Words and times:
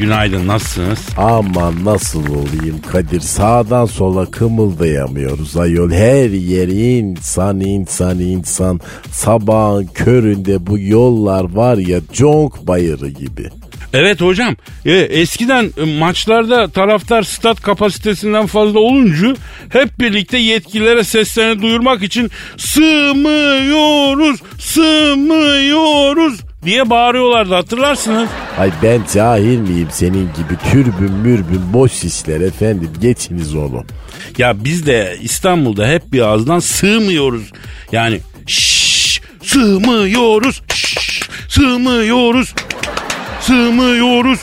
Günaydın 0.00 0.46
nasılsınız? 0.46 0.98
Aman 1.16 1.84
nasıl 1.84 2.26
olayım 2.26 2.80
Kadir 2.92 3.20
sağdan 3.20 3.86
sola 3.86 4.30
kımıldayamıyoruz 4.30 5.56
ayol 5.56 5.90
her 5.90 6.30
yer 6.30 6.68
insan 6.68 7.60
insan 7.60 8.18
insan 8.18 8.80
sabahın 9.10 9.86
köründe 9.86 10.66
bu 10.66 10.78
yollar 10.78 11.44
var 11.54 11.76
ya 11.76 12.00
conk 12.12 12.66
bayırı 12.66 13.08
gibi. 13.08 13.48
Evet 13.92 14.20
hocam. 14.20 14.56
E, 14.84 14.92
eskiden 14.92 15.70
e, 15.76 15.98
maçlarda 15.98 16.68
taraftar 16.68 17.22
stat 17.22 17.60
kapasitesinden 17.60 18.46
fazla 18.46 18.78
olunca 18.78 19.36
hep 19.72 19.98
birlikte 19.98 20.38
yetkililere 20.38 21.04
seslerini 21.04 21.62
duyurmak 21.62 22.02
için 22.02 22.30
sığmıyoruz, 22.56 24.42
sığmıyoruz 24.58 26.49
diye 26.64 26.90
bağırıyorlardı 26.90 27.54
hatırlarsınız. 27.54 28.28
Ay 28.58 28.70
ben 28.82 29.00
cahil 29.14 29.58
miyim 29.58 29.88
senin 29.90 30.22
gibi 30.24 30.58
türbün 30.72 31.12
mürbün 31.12 31.72
boş 31.72 32.04
işler 32.04 32.40
efendim 32.40 32.90
geçiniz 33.00 33.54
onu. 33.54 33.84
Ya 34.38 34.64
biz 34.64 34.86
de 34.86 35.16
İstanbul'da 35.22 35.88
hep 35.88 36.12
bir 36.12 36.20
ağızdan 36.20 36.58
sığmıyoruz. 36.58 37.52
Yani 37.92 38.20
şşş 38.46 39.20
sığmıyoruz, 39.42 40.62
şşş 40.74 41.28
sığmıyoruz, 41.48 42.54
sığmıyoruz 43.40 44.40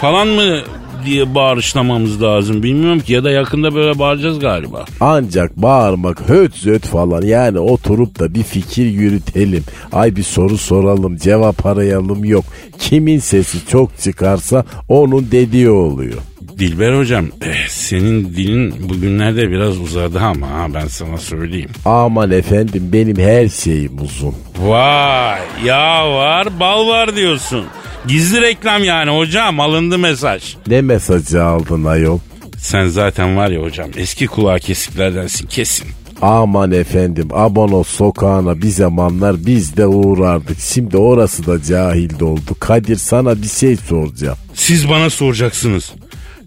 falan 0.00 0.28
mı 0.28 0.62
diye 1.04 1.34
bağırışlamamız 1.34 2.22
lazım. 2.22 2.62
Bilmiyorum 2.62 3.00
ki 3.00 3.12
ya 3.12 3.24
da 3.24 3.30
yakında 3.30 3.74
böyle 3.74 3.98
bağıracağız 3.98 4.38
galiba. 4.38 4.84
Ancak 5.00 5.56
bağırmak 5.56 6.28
höt 6.28 6.54
zöt 6.56 6.86
falan 6.86 7.22
yani 7.22 7.58
oturup 7.58 8.18
da 8.18 8.34
bir 8.34 8.42
fikir 8.42 8.86
yürütelim. 8.86 9.64
Ay 9.92 10.16
bir 10.16 10.22
soru 10.22 10.58
soralım 10.58 11.16
cevap 11.16 11.66
arayalım 11.66 12.24
yok. 12.24 12.44
Kimin 12.78 13.18
sesi 13.18 13.66
çok 13.66 13.98
çıkarsa 13.98 14.64
onun 14.88 15.30
dediği 15.30 15.70
oluyor. 15.70 16.18
Dilber 16.58 16.98
hocam 16.98 17.26
eh, 17.42 17.68
senin 17.68 18.24
dilin 18.24 18.88
bugünlerde 18.88 19.50
biraz 19.50 19.78
uzadı 19.80 20.18
ama 20.20 20.50
ha, 20.50 20.66
ben 20.74 20.86
sana 20.86 21.18
söyleyeyim. 21.18 21.70
Aman 21.84 22.30
efendim 22.30 22.88
benim 22.92 23.16
her 23.18 23.48
şeyim 23.48 23.92
uzun. 24.02 24.34
Vay 24.58 25.40
ya 25.64 26.12
var 26.14 26.60
bal 26.60 26.88
var 26.88 27.16
diyorsun. 27.16 27.64
Gizli 28.08 28.42
reklam 28.42 28.84
yani 28.84 29.10
hocam 29.18 29.60
alındı 29.60 29.98
mesaj. 29.98 30.42
Ne 30.66 30.80
mesajı 30.82 31.44
aldın 31.44 31.84
ayol? 31.84 32.18
Sen 32.58 32.86
zaten 32.86 33.36
var 33.36 33.50
ya 33.50 33.62
hocam 33.62 33.90
eski 33.96 34.26
kulağı 34.26 34.58
kesiklerdensin 34.60 35.46
kesin. 35.46 35.86
Aman 36.22 36.72
efendim 36.72 37.28
Abonos 37.32 37.88
sokağına 37.88 38.62
bir 38.62 38.68
zamanlar 38.68 39.36
biz 39.46 39.76
de 39.76 39.86
uğrardık. 39.86 40.56
Şimdi 40.60 40.96
orası 40.96 41.46
da 41.46 41.62
cahil 41.62 42.20
oldu. 42.20 42.56
Kadir 42.60 42.96
sana 42.96 43.42
bir 43.42 43.48
şey 43.48 43.76
soracağım. 43.76 44.38
Siz 44.54 44.88
bana 44.90 45.10
soracaksınız. 45.10 45.92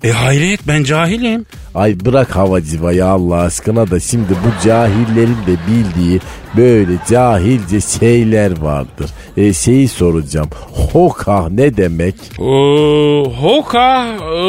E 0.04 0.12
hayret 0.12 0.68
ben 0.68 0.84
cahilim. 0.84 1.46
Ay 1.76 1.96
bırak 2.06 2.36
havacıvayı 2.36 3.06
Allah 3.06 3.36
aşkına 3.36 3.92
da 3.92 4.00
şimdi 4.00 4.30
bu 4.46 4.68
cahillerin 4.68 5.38
de 5.48 5.56
bildiği 5.68 6.20
böyle 6.58 6.92
cahilce 7.10 7.82
şeyler 7.82 8.62
vardır. 8.62 9.10
E, 9.38 9.54
şeyi 9.54 9.88
soracağım. 9.88 10.50
Hoka 10.94 11.50
ne 11.50 11.78
demek? 11.78 12.16
Ee, 12.40 12.44
Hoka 13.42 14.06
e, 14.08 14.46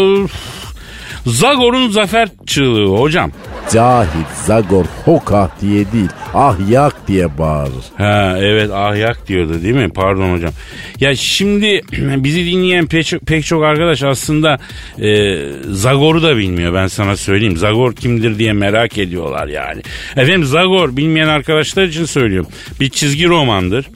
Zagor'un 1.26 1.88
zafer 1.90 2.28
çığlığı 2.46 2.96
hocam. 2.96 3.30
Cahil, 3.72 4.08
zagor, 4.46 4.84
hoka 5.04 5.50
diye 5.60 5.92
değil 5.92 6.08
ahyak 6.34 7.08
diye 7.08 7.38
bağırır. 7.38 7.84
Ha 7.98 8.36
evet 8.38 8.70
ahyak 8.70 9.28
diyordu 9.28 9.62
değil 9.62 9.74
mi? 9.74 9.88
Pardon 9.94 10.32
hocam. 10.36 10.52
Ya 11.00 11.16
şimdi 11.16 11.80
bizi 11.92 12.46
dinleyen 12.46 12.86
pek, 12.86 13.06
çok- 13.06 13.20
pek 13.22 13.44
çok 13.44 13.64
arkadaş 13.64 14.02
aslında 14.02 14.58
e, 15.00 15.38
Zagor'u 15.70 16.22
da 16.22 16.36
bilmiyor 16.36 16.74
ben 16.74 16.86
sana 16.86 17.16
söyleyeyim. 17.16 17.56
Zagor 17.56 17.92
kimdir 17.94 18.38
diye 18.38 18.52
merak 18.52 18.98
ediyorlar 18.98 19.48
yani. 19.48 19.82
Efendim 20.16 20.44
Zagor 20.44 20.96
bilmeyen 20.96 21.28
arkadaşlar 21.28 21.84
için 21.84 22.04
söylüyorum. 22.04 22.50
Bir 22.80 22.90
çizgi 22.90 23.28
romandır. 23.28 23.86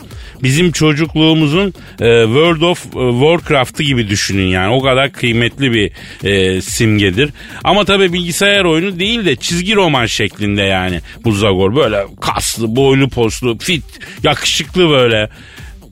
Bizim 0.42 0.72
çocukluğumuzun 0.72 1.74
e, 2.00 2.24
World 2.24 2.60
of 2.60 2.86
e, 2.86 2.88
Warcraft'ı 2.90 3.82
gibi 3.82 4.08
düşünün 4.08 4.46
yani. 4.46 4.74
O 4.74 4.82
kadar 4.82 5.12
kıymetli 5.12 5.72
bir 5.72 5.90
e, 6.24 6.60
simgedir. 6.60 7.30
Ama 7.64 7.84
tabii 7.84 8.12
bilgisayar 8.12 8.64
oyunu 8.64 8.98
değil 8.98 9.24
de 9.26 9.36
çizgi 9.36 9.74
roman 9.74 10.06
şeklinde 10.06 10.62
yani. 10.62 11.00
Bu 11.24 11.32
Zagor 11.32 11.76
böyle 11.76 12.04
kaslı, 12.20 12.76
boylu 12.76 13.08
poslu, 13.08 13.58
fit, 13.58 13.84
yakışıklı 14.22 14.90
böyle. 14.90 15.28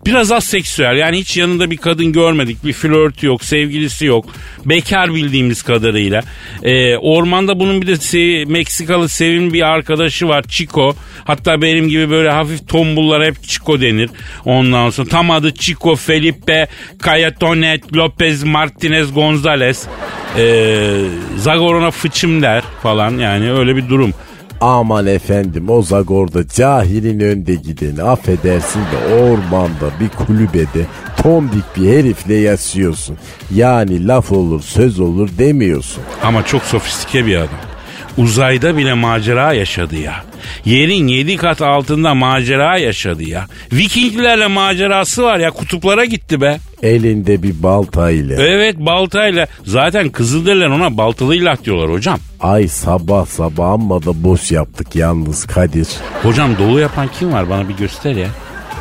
Biraz 0.06 0.32
az 0.32 0.44
seksüel 0.44 0.96
yani 0.96 1.18
hiç 1.18 1.36
yanında 1.36 1.70
bir 1.70 1.76
kadın 1.76 2.12
görmedik. 2.12 2.64
Bir 2.64 2.72
flörtü 2.72 3.26
yok, 3.26 3.44
sevgilisi 3.44 4.06
yok. 4.06 4.26
Bekar 4.64 5.14
bildiğimiz 5.14 5.62
kadarıyla. 5.62 6.22
Ee, 6.62 6.96
ormanda 6.96 7.60
bunun 7.60 7.82
bir 7.82 7.86
de 7.86 7.92
se- 7.92 8.46
Meksikalı 8.46 9.08
sevimli 9.08 9.52
bir 9.52 9.62
arkadaşı 9.62 10.28
var 10.28 10.44
Chico. 10.48 10.96
Hatta 11.24 11.62
benim 11.62 11.88
gibi 11.88 12.10
böyle 12.10 12.30
hafif 12.30 12.68
tombullara 12.68 13.24
hep 13.26 13.42
Chico 13.42 13.80
denir. 13.80 14.10
Ondan 14.44 14.90
sonra 14.90 15.08
tam 15.08 15.30
adı 15.30 15.54
Chico 15.54 15.96
Felipe 15.96 16.66
Cayetonet 17.04 17.96
Lopez 17.96 18.42
Martinez 18.42 19.12
Gonzalez. 19.14 19.86
Ee, 20.38 20.90
Zagorona 21.36 21.90
fıçım 21.90 22.42
der 22.42 22.62
falan 22.82 23.18
yani 23.18 23.52
öyle 23.52 23.76
bir 23.76 23.88
durum. 23.88 24.14
Aman 24.64 25.06
efendim 25.06 25.70
o 25.70 25.82
Zagor'da 25.82 26.48
cahilin 26.48 27.20
önde 27.20 27.54
gideni 27.54 28.02
affedersin 28.02 28.80
de 28.80 29.14
ormanda 29.14 29.90
bir 30.00 30.08
kulübede 30.08 30.86
tombik 31.22 31.76
bir 31.76 31.88
herifle 31.88 32.34
yaşıyorsun. 32.34 33.16
Yani 33.54 34.06
laf 34.06 34.32
olur 34.32 34.62
söz 34.62 35.00
olur 35.00 35.28
demiyorsun. 35.38 36.02
Ama 36.22 36.46
çok 36.46 36.62
sofistike 36.62 37.26
bir 37.26 37.36
adam. 37.36 37.73
Uzayda 38.18 38.76
bile 38.76 38.94
macera 38.94 39.52
yaşadı 39.52 39.96
ya. 39.96 40.14
Yerin 40.64 41.06
yedi 41.06 41.36
kat 41.36 41.62
altında 41.62 42.14
macera 42.14 42.78
yaşadı 42.78 43.22
ya. 43.22 43.46
Vikinglerle 43.72 44.46
macerası 44.46 45.22
var 45.22 45.38
ya 45.38 45.50
kutuplara 45.50 46.04
gitti 46.04 46.40
be. 46.40 46.58
Elinde 46.82 47.42
bir 47.42 47.62
baltayla. 47.62 48.42
Evet 48.42 48.76
baltayla. 48.78 49.46
Zaten 49.64 50.08
Kızılderililer 50.08 50.66
ona 50.66 50.96
baltalı 50.96 51.36
ilah 51.36 51.64
diyorlar 51.64 51.90
hocam. 51.90 52.18
Ay 52.40 52.68
sabah 52.68 53.26
sabah 53.26 53.70
amma 53.70 54.02
da 54.02 54.24
boş 54.24 54.52
yaptık 54.52 54.94
yalnız 54.96 55.46
Kadir. 55.46 55.88
Hocam 56.22 56.58
dolu 56.58 56.80
yapan 56.80 57.08
kim 57.18 57.32
var 57.32 57.50
bana 57.50 57.68
bir 57.68 57.74
göster 57.74 58.14
ya. 58.14 58.28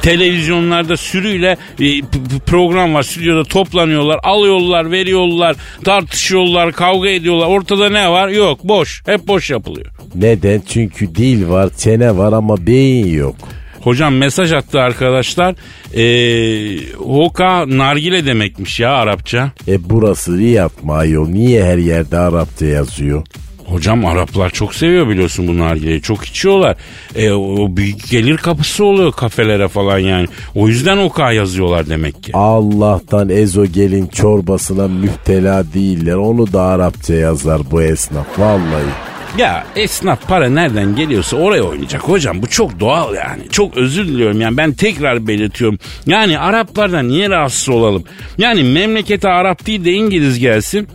Televizyonlarda 0.03 0.97
sürüyle 0.97 1.57
e, 1.79 2.01
program 2.45 2.93
var. 2.93 3.03
Stüdyoda 3.03 3.43
toplanıyorlar, 3.43 4.19
alıyorlar, 4.23 4.91
veriyorlar, 4.91 5.55
tartışıyorlar, 5.83 6.71
kavga 6.71 7.09
ediyorlar. 7.09 7.47
Ortada 7.47 7.89
ne 7.89 8.09
var? 8.09 8.27
Yok, 8.27 8.59
boş. 8.63 9.03
Hep 9.05 9.27
boş 9.27 9.49
yapılıyor. 9.49 9.87
Neden? 10.15 10.61
Çünkü 10.67 11.15
dil 11.15 11.49
var, 11.49 11.69
çene 11.77 12.17
var 12.17 12.33
ama 12.33 12.67
beyin 12.67 13.17
yok. 13.17 13.35
Hocam 13.81 14.15
mesaj 14.15 14.53
attı 14.53 14.79
arkadaşlar. 14.79 15.55
Ee, 15.95 16.93
hoka 16.97 17.65
nargile 17.67 18.25
demekmiş 18.25 18.79
ya 18.79 18.91
Arapça. 18.91 19.51
E 19.67 19.89
burası 19.89 20.37
Riyad 20.37 20.83
mı 20.83 20.93
ayol? 20.93 21.27
Niye 21.27 21.63
her 21.63 21.77
yerde 21.77 22.17
Arapça 22.17 22.65
yazıyor? 22.65 23.23
Hocam 23.65 24.05
Araplar 24.05 24.49
çok 24.49 24.75
seviyor 24.75 25.09
biliyorsun 25.09 25.47
bu 25.47 25.57
nargileyi. 25.57 26.01
Çok 26.01 26.25
içiyorlar. 26.25 26.75
E, 27.15 27.31
o 27.31 27.77
büyük 27.77 28.09
gelir 28.09 28.37
kapısı 28.37 28.85
oluyor 28.85 29.11
kafelere 29.11 29.67
falan 29.67 29.99
yani. 29.99 30.27
O 30.55 30.67
yüzden 30.67 30.97
oka 30.97 31.31
yazıyorlar 31.31 31.89
demek 31.89 32.23
ki. 32.23 32.31
Allah'tan 32.33 33.29
ezogelin 33.29 34.07
çorbasına 34.07 34.87
müptela 34.87 35.63
değiller. 35.73 36.15
Onu 36.15 36.53
da 36.53 36.61
Arapça 36.61 37.13
yazar 37.13 37.61
bu 37.71 37.81
esnaf 37.81 38.39
vallahi. 38.39 39.13
Ya 39.37 39.65
esnaf 39.75 40.27
para 40.27 40.49
nereden 40.49 40.95
geliyorsa 40.95 41.37
oraya 41.37 41.63
oynayacak 41.63 42.01
hocam. 42.01 42.41
Bu 42.41 42.47
çok 42.47 42.79
doğal 42.79 43.15
yani. 43.15 43.49
Çok 43.51 43.77
özür 43.77 44.07
diliyorum 44.07 44.41
yani 44.41 44.57
ben 44.57 44.73
tekrar 44.73 45.27
belirtiyorum. 45.27 45.79
Yani 46.05 46.39
Araplardan 46.39 47.07
niye 47.09 47.29
rahatsız 47.29 47.69
olalım? 47.69 48.03
Yani 48.37 48.63
memlekete 48.63 49.29
Arap 49.29 49.65
değil 49.65 49.85
de 49.85 49.91
İngiliz 49.91 50.39
gelsin. 50.39 50.87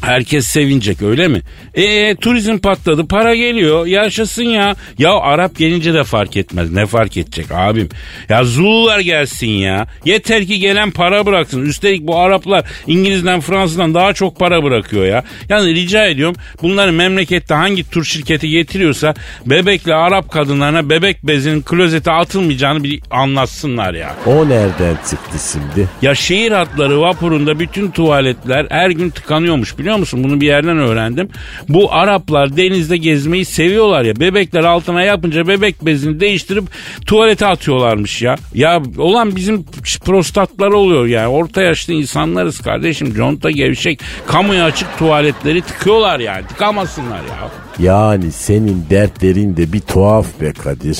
Herkes 0.00 0.46
sevinecek 0.46 1.02
öyle 1.02 1.28
mi? 1.28 1.40
E 1.74 2.14
turizm 2.14 2.58
patladı 2.58 3.06
para 3.08 3.34
geliyor 3.34 3.86
yaşasın 3.86 4.42
ya. 4.42 4.74
Ya 4.98 5.12
Arap 5.12 5.56
gelince 5.58 5.94
de 5.94 6.04
fark 6.04 6.36
etmez 6.36 6.72
ne 6.72 6.86
fark 6.86 7.16
edecek 7.16 7.46
abim. 7.52 7.88
Ya 8.28 8.44
Zulular 8.44 9.00
gelsin 9.00 9.46
ya. 9.50 9.86
Yeter 10.04 10.46
ki 10.46 10.58
gelen 10.58 10.90
para 10.90 11.26
bıraksın. 11.26 11.62
Üstelik 11.62 12.02
bu 12.02 12.18
Araplar 12.18 12.64
İngiliz'den 12.86 13.40
Fransız'dan 13.40 13.94
daha 13.94 14.12
çok 14.12 14.38
para 14.38 14.62
bırakıyor 14.62 15.04
ya. 15.04 15.24
Yani 15.48 15.74
rica 15.74 16.06
ediyorum 16.06 16.36
bunları 16.62 16.92
memlekette 16.92 17.54
hangi 17.54 17.90
tur 17.90 18.04
şirketi 18.04 18.48
getiriyorsa 18.48 19.14
bebekle 19.46 19.94
Arap 19.94 20.30
kadınlarına 20.32 20.90
bebek 20.90 21.26
bezinin 21.26 21.62
klozete 21.62 22.10
atılmayacağını 22.10 22.84
bir 22.84 23.00
anlatsınlar 23.10 23.94
ya. 23.94 24.16
O 24.26 24.48
nereden 24.48 24.94
çıktı 25.10 25.38
şimdi? 25.52 25.88
Ya 26.02 26.14
şehir 26.14 26.52
hatları 26.52 27.00
vapurunda 27.00 27.58
bütün 27.60 27.90
tuvaletler 27.90 28.66
her 28.70 28.90
gün 28.90 29.10
tıkanıyormuş 29.10 29.78
biliyor 29.78 29.96
musun? 29.96 30.24
Bunu 30.24 30.40
bir 30.40 30.46
yerden 30.46 30.78
öğrendim. 30.78 31.28
Bu 31.68 31.92
Araplar 31.92 32.56
denizde 32.56 32.96
gezmeyi 32.96 33.44
seviyorlar 33.44 34.04
ya. 34.04 34.20
Bebekler 34.20 34.64
altına 34.64 35.02
yapınca 35.02 35.48
bebek 35.48 35.86
bezini 35.86 36.20
değiştirip 36.20 36.64
tuvalete 37.06 37.46
atıyorlarmış 37.46 38.22
ya. 38.22 38.36
Ya 38.54 38.82
olan 38.98 39.36
bizim 39.36 39.64
prostatlar 40.04 40.68
oluyor 40.68 41.06
yani. 41.06 41.28
Orta 41.28 41.62
yaşlı 41.62 41.92
insanlarız 41.92 42.60
kardeşim. 42.60 43.14
Conta 43.14 43.50
gevşek. 43.50 44.00
Kamuya 44.26 44.64
açık 44.64 44.98
tuvaletleri 44.98 45.62
tıkıyorlar 45.62 46.20
yani. 46.20 46.46
Tıkamasınlar 46.46 47.20
ya. 47.20 47.50
Yani 47.78 48.32
senin 48.32 48.86
dertlerin 48.90 49.56
de 49.56 49.72
bir 49.72 49.80
tuhaf 49.80 50.40
be 50.40 50.52
Kadir. 50.52 50.98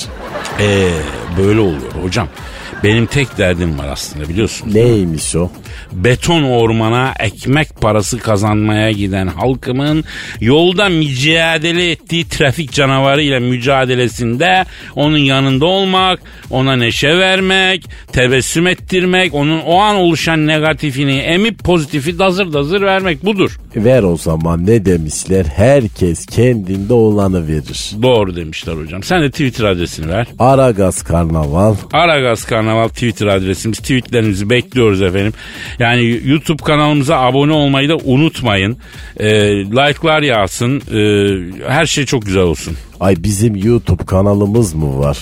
Ee, 0.61 0.89
böyle 1.39 1.61
oluyor 1.61 1.93
hocam. 2.03 2.29
Benim 2.85 3.07
tek 3.07 3.39
derdim 3.39 3.79
var 3.79 3.89
aslında 3.93 4.29
biliyorsun. 4.29 4.75
Neymiş 4.75 5.37
o? 5.37 5.51
Beton 5.93 6.43
ormana 6.43 7.13
ekmek 7.19 7.81
parası 7.81 8.19
kazanmaya 8.19 8.91
giden 8.91 9.27
halkımın 9.27 10.05
yolda 10.41 10.89
mücadele 10.89 11.91
ettiği 11.91 12.29
trafik 12.29 12.73
canavarı 12.73 13.23
ile 13.23 13.39
mücadelesinde 13.39 14.65
onun 14.97 15.19
yanında 15.19 15.67
olmak, 15.67 16.21
ona 16.51 16.77
neşe 16.77 17.19
vermek, 17.19 17.85
tebessüm 18.13 18.67
ettirmek, 18.67 19.35
onun 19.35 19.61
o 19.61 19.79
an 19.79 19.97
oluşan 19.97 20.47
negatifini 20.47 21.19
emip 21.19 21.65
pozitifi 21.65 22.19
dazır 22.19 22.53
dazır 22.53 22.83
vermek 22.83 23.25
budur. 23.25 23.59
Ver 23.77 24.03
o 24.03 24.17
zaman 24.17 24.67
ne 24.67 24.85
demişler? 24.85 25.45
Herkes 25.57 26.27
kendinde 26.27 26.93
olanı 26.93 27.49
verir. 27.49 27.91
Doğru 28.03 28.37
demişler 28.37 28.75
hocam. 28.75 29.03
Sen 29.03 29.23
de 29.23 29.31
Twitter 29.31 29.65
adresini 29.65 30.09
ver. 30.09 30.27
Aragaz 30.39 31.03
Karnaval. 31.03 31.75
Aragaz 31.93 32.45
Karnaval 32.45 32.70
Twitter 32.89 33.27
adresimiz. 33.27 33.79
Tweetlerinizi 33.79 34.51
bekliyoruz 34.51 35.03
efendim. 35.03 35.33
Yani 35.79 36.21
YouTube 36.25 36.63
kanalımıza 36.63 37.17
abone 37.21 37.53
olmayı 37.53 37.89
da 37.89 37.97
unutmayın. 37.97 38.77
Ee, 39.17 39.31
like'lar 39.65 40.23
yağsın. 40.23 40.83
Ee, 40.95 41.69
her 41.69 41.87
şey 41.87 42.07
çok 42.07 42.27
güzel 42.27 42.43
olsun. 42.43 42.77
Ay 43.01 43.17
bizim 43.19 43.57
YouTube 43.57 44.05
kanalımız 44.05 44.75
mı 44.75 44.99
var? 44.99 45.19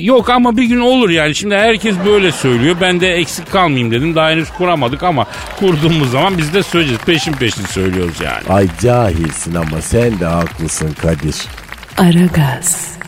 Yok 0.00 0.30
ama 0.30 0.56
bir 0.56 0.64
gün 0.64 0.80
olur 0.80 1.10
yani. 1.10 1.34
Şimdi 1.34 1.54
herkes 1.54 1.94
böyle 2.06 2.32
söylüyor. 2.32 2.76
Ben 2.80 3.00
de 3.00 3.14
eksik 3.14 3.52
kalmayayım 3.52 3.90
dedim. 3.90 4.14
Daha 4.14 4.30
henüz 4.30 4.50
kuramadık 4.50 5.02
ama 5.02 5.26
kurduğumuz 5.58 6.10
zaman 6.10 6.38
biz 6.38 6.54
de 6.54 6.62
söyleyeceğiz. 6.62 7.02
Peşin 7.06 7.32
peşin 7.32 7.64
söylüyoruz 7.64 8.20
yani. 8.20 8.48
Ay 8.48 8.68
cahilsin 8.80 9.54
ama 9.54 9.80
sen 9.82 10.20
de 10.20 10.24
haklısın 10.26 10.92
Kadir. 11.02 11.36
Aragaz. 11.98 13.01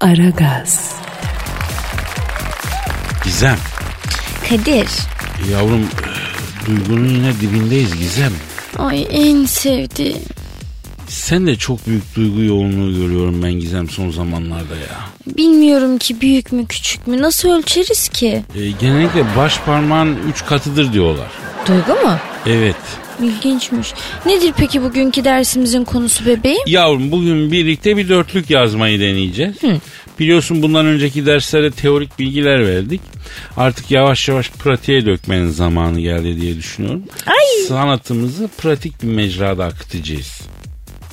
Aragaz. 0.00 0.94
Gizem. 3.24 3.56
Kadir. 4.48 4.88
Yavrum 5.52 5.86
duygunun 6.66 7.08
yine 7.08 7.40
dibindeyiz 7.40 7.98
Gizem. 7.98 8.32
Ay 8.78 9.06
en 9.10 9.44
sevdiğim. 9.44 10.18
Sen 11.08 11.46
de 11.46 11.56
çok 11.56 11.86
büyük 11.86 12.16
duygu 12.16 12.42
yoğunluğu 12.42 12.94
görüyorum 12.96 13.42
ben 13.42 13.52
Gizem 13.52 13.88
son 13.90 14.10
zamanlarda 14.10 14.76
ya. 14.76 15.00
Bilmiyorum 15.36 15.98
ki 15.98 16.20
büyük 16.20 16.52
mü 16.52 16.66
küçük 16.66 17.06
mü 17.06 17.22
nasıl 17.22 17.48
ölçeriz 17.48 18.08
ki? 18.08 18.44
E, 18.54 18.70
genellikle 18.70 19.36
baş 19.36 19.60
parmağın 19.60 20.18
üç 20.32 20.44
katıdır 20.46 20.92
diyorlar. 20.92 21.30
Duygu 21.68 21.92
mu? 22.06 22.16
Evet. 22.46 22.76
İlginçmiş. 23.22 23.94
Nedir 24.26 24.52
peki 24.56 24.82
bugünkü 24.82 25.24
dersimizin 25.24 25.84
konusu 25.84 26.26
bebeğim? 26.26 26.62
Yavrum 26.66 27.12
bugün 27.12 27.52
birlikte 27.52 27.96
bir 27.96 28.08
dörtlük 28.08 28.50
yazmayı 28.50 29.00
deneyeceğiz. 29.00 29.56
Biliyorsun 30.18 30.62
bundan 30.62 30.86
önceki 30.86 31.26
derslere 31.26 31.70
teorik 31.70 32.18
bilgiler 32.18 32.66
verdik. 32.66 33.00
Artık 33.56 33.90
yavaş 33.90 34.28
yavaş 34.28 34.50
pratiğe 34.50 35.06
dökmenin 35.06 35.48
zamanı 35.50 36.00
geldi 36.00 36.40
diye 36.40 36.56
düşünüyorum. 36.56 37.02
Ay. 37.26 37.66
Sanatımızı 37.68 38.48
pratik 38.58 39.02
bir 39.02 39.08
mecrada 39.08 39.64
akıtacağız. 39.64 40.40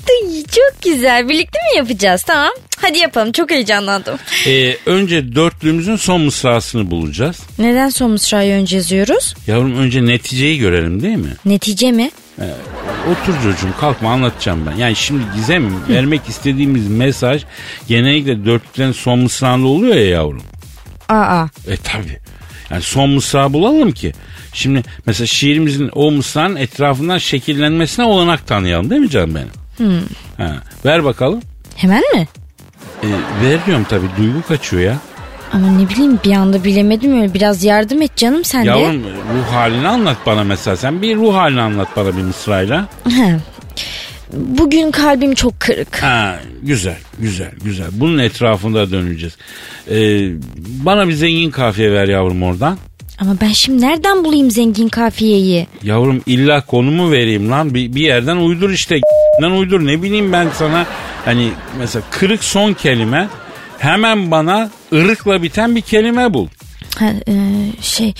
Ay, 0.09 0.43
çok 0.43 0.81
güzel. 0.83 1.29
Birlikte 1.29 1.59
mi 1.59 1.77
yapacağız? 1.77 2.23
Tamam. 2.23 2.51
Hadi 2.81 2.97
yapalım. 2.97 3.31
Çok 3.31 3.51
heyecanlandım. 3.51 4.15
Ee, 4.47 4.77
önce 4.85 5.35
dörtlüğümüzün 5.35 5.95
son 5.95 6.21
mısrasını 6.21 6.91
bulacağız. 6.91 7.39
Neden 7.59 7.89
son 7.89 8.11
mısrayı 8.11 8.53
önce 8.55 8.75
yazıyoruz? 8.75 9.35
Yavrum 9.47 9.75
önce 9.77 10.05
neticeyi 10.05 10.57
görelim 10.59 11.01
değil 11.01 11.17
mi? 11.17 11.33
Netice 11.45 11.91
mi? 11.91 12.11
Otur 13.11 13.33
çocuğum 13.43 13.73
kalkma 13.79 14.11
anlatacağım 14.11 14.65
ben. 14.65 14.75
Yani 14.77 14.95
şimdi 14.95 15.23
Gizem 15.35 15.87
vermek 15.89 16.21
istediğimiz 16.29 16.87
mesaj 16.87 17.43
genellikle 17.87 18.45
dörtlüklerin 18.45 18.91
son 18.91 19.19
mısrağında 19.19 19.67
oluyor 19.67 19.95
ya 19.95 20.05
yavrum. 20.09 20.43
Aa. 21.09 21.45
E 21.67 21.77
tabi. 21.77 22.19
Yani 22.69 22.81
son 22.81 23.09
mısra 23.09 23.53
bulalım 23.53 23.91
ki. 23.91 24.13
Şimdi 24.53 24.83
mesela 25.05 25.27
şiirimizin 25.27 25.89
o 25.95 26.11
mısranın 26.11 26.55
etrafından 26.55 27.17
şekillenmesine 27.17 28.05
olanak 28.05 28.47
tanıyalım 28.47 28.89
değil 28.89 29.01
mi 29.01 29.09
canım 29.09 29.35
benim? 29.35 29.49
Ha, 30.37 30.55
ver 30.85 31.03
bakalım. 31.03 31.41
Hemen 31.75 32.01
mi? 32.13 32.27
E, 33.03 33.07
ver 33.43 33.65
diyorum 33.65 33.83
tabi 33.89 34.05
duygu 34.17 34.41
kaçıyor 34.47 34.83
ya. 34.83 34.97
Ama 35.53 35.67
ne 35.71 35.89
bileyim 35.89 36.19
bir 36.25 36.33
anda 36.33 36.63
bilemedim 36.63 37.21
öyle. 37.21 37.33
Biraz 37.33 37.63
yardım 37.63 38.01
et 38.01 38.15
canım 38.15 38.43
sen 38.45 38.63
de. 38.65 38.67
Yavrum 38.69 39.03
ruh 39.03 39.53
halini 39.53 39.87
anlat 39.87 40.17
bana 40.25 40.43
mesela. 40.43 40.77
Sen 40.77 41.01
bir 41.01 41.15
ruh 41.15 41.33
halini 41.35 41.61
anlat 41.61 41.87
bana 41.95 42.17
bir 42.17 42.21
mısrayla. 42.21 42.87
Bugün 44.33 44.91
kalbim 44.91 45.33
çok 45.35 45.59
kırık. 45.59 46.03
Ha, 46.03 46.39
güzel, 46.61 46.97
güzel, 47.19 47.51
güzel. 47.63 47.87
Bunun 47.91 48.17
etrafında 48.17 48.91
döneceğiz. 48.91 49.37
Ee, 49.91 50.29
bana 50.57 51.07
bir 51.07 51.13
zengin 51.13 51.51
kafiye 51.51 51.91
ver 51.91 52.07
yavrum 52.07 52.43
oradan. 52.43 52.77
Ama 53.21 53.35
ben 53.41 53.51
şimdi 53.51 53.81
nereden 53.81 54.23
bulayım 54.23 54.51
zengin 54.51 54.89
kafiyeyi? 54.89 55.67
Yavrum 55.83 56.21
illa 56.25 56.65
konumu 56.65 57.11
vereyim 57.11 57.51
lan. 57.51 57.73
Bir, 57.73 57.95
bir 57.95 58.01
yerden 58.01 58.37
uydur 58.37 58.69
işte. 58.69 58.99
Lan 59.41 59.51
uydur 59.51 59.85
ne 59.85 60.03
bileyim 60.03 60.33
ben 60.33 60.47
sana. 60.53 60.85
Hani 61.25 61.51
mesela 61.77 62.03
kırık 62.11 62.43
son 62.43 62.73
kelime. 62.73 63.27
Hemen 63.79 64.31
bana 64.31 64.69
ırıkla 64.93 65.43
biten 65.43 65.75
bir 65.75 65.81
kelime 65.81 66.33
bul. 66.33 66.47
Ha, 66.99 67.05
e, 67.27 67.33
şey 67.81 68.13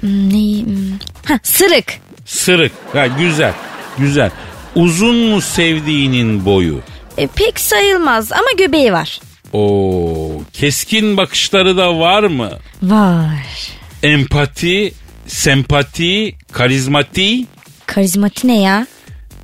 hmm, 0.00 0.98
Ha, 1.24 1.38
sırık. 1.42 1.94
Sırık. 2.24 2.72
Ha, 2.92 3.06
güzel, 3.06 3.52
güzel. 3.98 4.30
Uzun 4.74 5.16
mu 5.16 5.40
sevdiğinin 5.40 6.44
boyu? 6.44 6.80
E, 7.18 7.26
pek 7.26 7.60
sayılmaz 7.60 8.32
ama 8.32 8.48
göbeği 8.58 8.92
var. 8.92 9.20
Oo, 9.52 10.30
keskin 10.52 11.16
bakışları 11.16 11.76
da 11.76 11.98
var 11.98 12.22
mı? 12.22 12.50
Var. 12.82 13.79
Empati, 14.02 14.92
sempati, 15.26 16.36
karizmati, 16.52 17.46
Karizmati 17.86 18.48
ne 18.48 18.60
ya? 18.62 18.86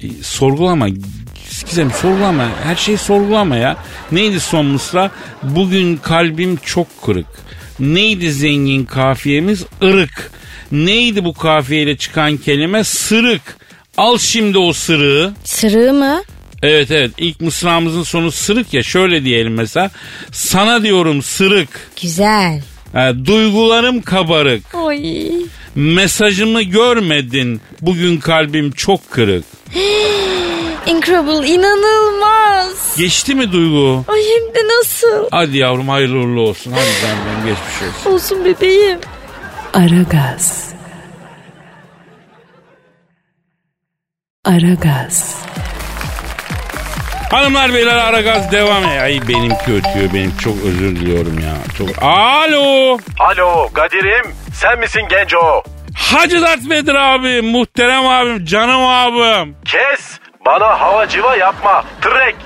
E, 0.02 0.06
sorgulama. 0.22 0.88
Gizem 1.68 1.90
sorgulama. 1.90 2.48
Her 2.64 2.76
şeyi 2.76 2.98
sorgulama 2.98 3.56
ya. 3.56 3.76
Neydi 4.12 4.40
son 4.40 4.66
mısra? 4.66 5.10
Bugün 5.42 5.96
kalbim 5.96 6.56
çok 6.56 7.02
kırık. 7.02 7.26
Neydi 7.80 8.32
zengin 8.32 8.84
kafiyemiz? 8.84 9.64
Irık. 9.82 10.30
Neydi 10.72 11.24
bu 11.24 11.34
kafiyeyle 11.34 11.96
çıkan 11.96 12.36
kelime? 12.36 12.84
Sırık. 12.84 13.56
Al 13.96 14.18
şimdi 14.18 14.58
o 14.58 14.72
sırığı. 14.72 15.34
Sırığı 15.44 15.92
mı? 15.92 16.22
Evet 16.62 16.90
evet 16.90 17.10
ilk 17.18 17.40
mısramızın 17.40 18.02
sonu 18.02 18.32
sırık 18.32 18.74
ya 18.74 18.82
şöyle 18.82 19.24
diyelim 19.24 19.54
mesela. 19.54 19.90
Sana 20.32 20.82
diyorum 20.82 21.22
sırık. 21.22 21.68
Güzel. 22.02 22.62
Ha, 22.96 23.12
duygularım 23.26 24.02
kabarık. 24.02 24.74
Oy. 24.74 24.98
Mesajımı 25.74 26.62
görmedin. 26.62 27.60
Bugün 27.80 28.16
kalbim 28.16 28.70
çok 28.70 29.10
kırık. 29.10 29.44
Incredible 30.86 31.48
inanılmaz. 31.48 32.96
Geçti 32.98 33.34
mi 33.34 33.52
Duygu? 33.52 34.04
Ay 34.08 34.20
hem 34.20 34.54
de 34.54 34.68
nasıl? 34.78 35.28
Hadi 35.30 35.56
yavrum 35.58 35.88
hayırlı 35.88 36.18
uğurlu 36.18 36.40
olsun. 36.40 36.72
Hadi 36.72 37.02
canım 37.02 37.46
geçmiş 37.46 37.96
olsun. 37.96 38.12
Olsun 38.12 38.44
bebeğim. 38.44 38.98
Aragaz. 39.74 40.70
Aragaz. 44.44 45.36
Hanımlar 47.30 47.74
beyler 47.74 47.96
ara 47.96 48.20
gaz 48.20 48.52
devam. 48.52 48.84
Ay 49.02 49.20
benimki 49.28 49.72
ötüyor 49.72 50.14
benim 50.14 50.36
çok 50.36 50.54
özür 50.64 50.96
diliyorum 50.96 51.38
ya. 51.38 51.54
Çok 51.78 52.02
Alo. 52.02 52.98
Alo 53.20 53.68
Kadir'im 53.72 54.32
sen 54.54 54.78
misin 54.78 55.02
genco? 55.10 55.62
Hacı 56.12 56.42
Dert 56.42 56.70
Vedir 56.70 56.94
abi, 56.94 57.42
muhterem 57.42 58.06
abim, 58.06 58.44
canım 58.44 58.80
abim. 58.86 59.56
Kes 59.64 60.18
bana 60.46 60.80
hava 60.80 61.08
civa 61.08 61.36
yapma 61.36 61.84
trek. 62.00 62.36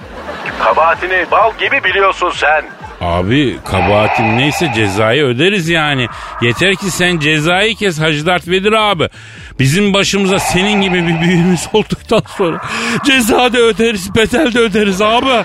Kabahatini 0.64 1.26
bal 1.30 1.52
gibi 1.58 1.84
biliyorsun 1.84 2.30
sen. 2.30 2.64
Abi 3.00 3.56
kabahatim 3.64 4.36
neyse 4.38 4.72
cezayı 4.74 5.24
öderiz 5.24 5.68
yani. 5.68 6.06
Yeter 6.42 6.74
ki 6.74 6.90
sen 6.90 7.18
cezayı 7.18 7.74
kes 7.76 8.00
Hacı 8.00 8.26
Dert 8.26 8.48
Vedir 8.48 8.72
abi. 8.72 9.08
Bizim 9.60 9.94
başımıza 9.94 10.38
senin 10.38 10.80
gibi 10.80 11.06
bir 11.06 11.20
büyüğümüz 11.20 11.68
olduktan 11.72 12.22
sonra 12.36 12.60
ceza 13.04 13.52
da 13.52 13.58
öderiz, 13.58 14.14
bedel 14.14 14.54
de 14.54 14.58
öderiz 14.58 15.02
abi. 15.02 15.26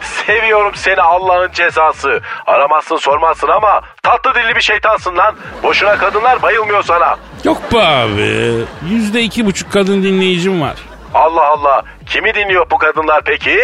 Seviyorum 0.00 0.72
seni 0.74 1.00
Allah'ın 1.00 1.52
cezası. 1.52 2.20
Aramazsın 2.46 2.96
sormazsın 2.96 3.48
ama 3.48 3.80
tatlı 4.02 4.34
dilli 4.34 4.56
bir 4.56 4.60
şeytansın 4.60 5.16
lan. 5.16 5.34
Boşuna 5.62 5.96
kadınlar 5.96 6.42
bayılmıyor 6.42 6.82
sana. 6.82 7.16
Yok 7.44 7.72
be 7.72 7.82
abi. 7.82 8.64
Yüzde 8.90 9.22
iki 9.22 9.46
buçuk 9.46 9.72
kadın 9.72 10.02
dinleyicim 10.02 10.60
var. 10.62 10.74
Allah 11.14 11.46
Allah. 11.48 11.82
Kimi 12.06 12.34
dinliyor 12.34 12.70
bu 12.70 12.78
kadınlar 12.78 13.22
peki? 13.24 13.58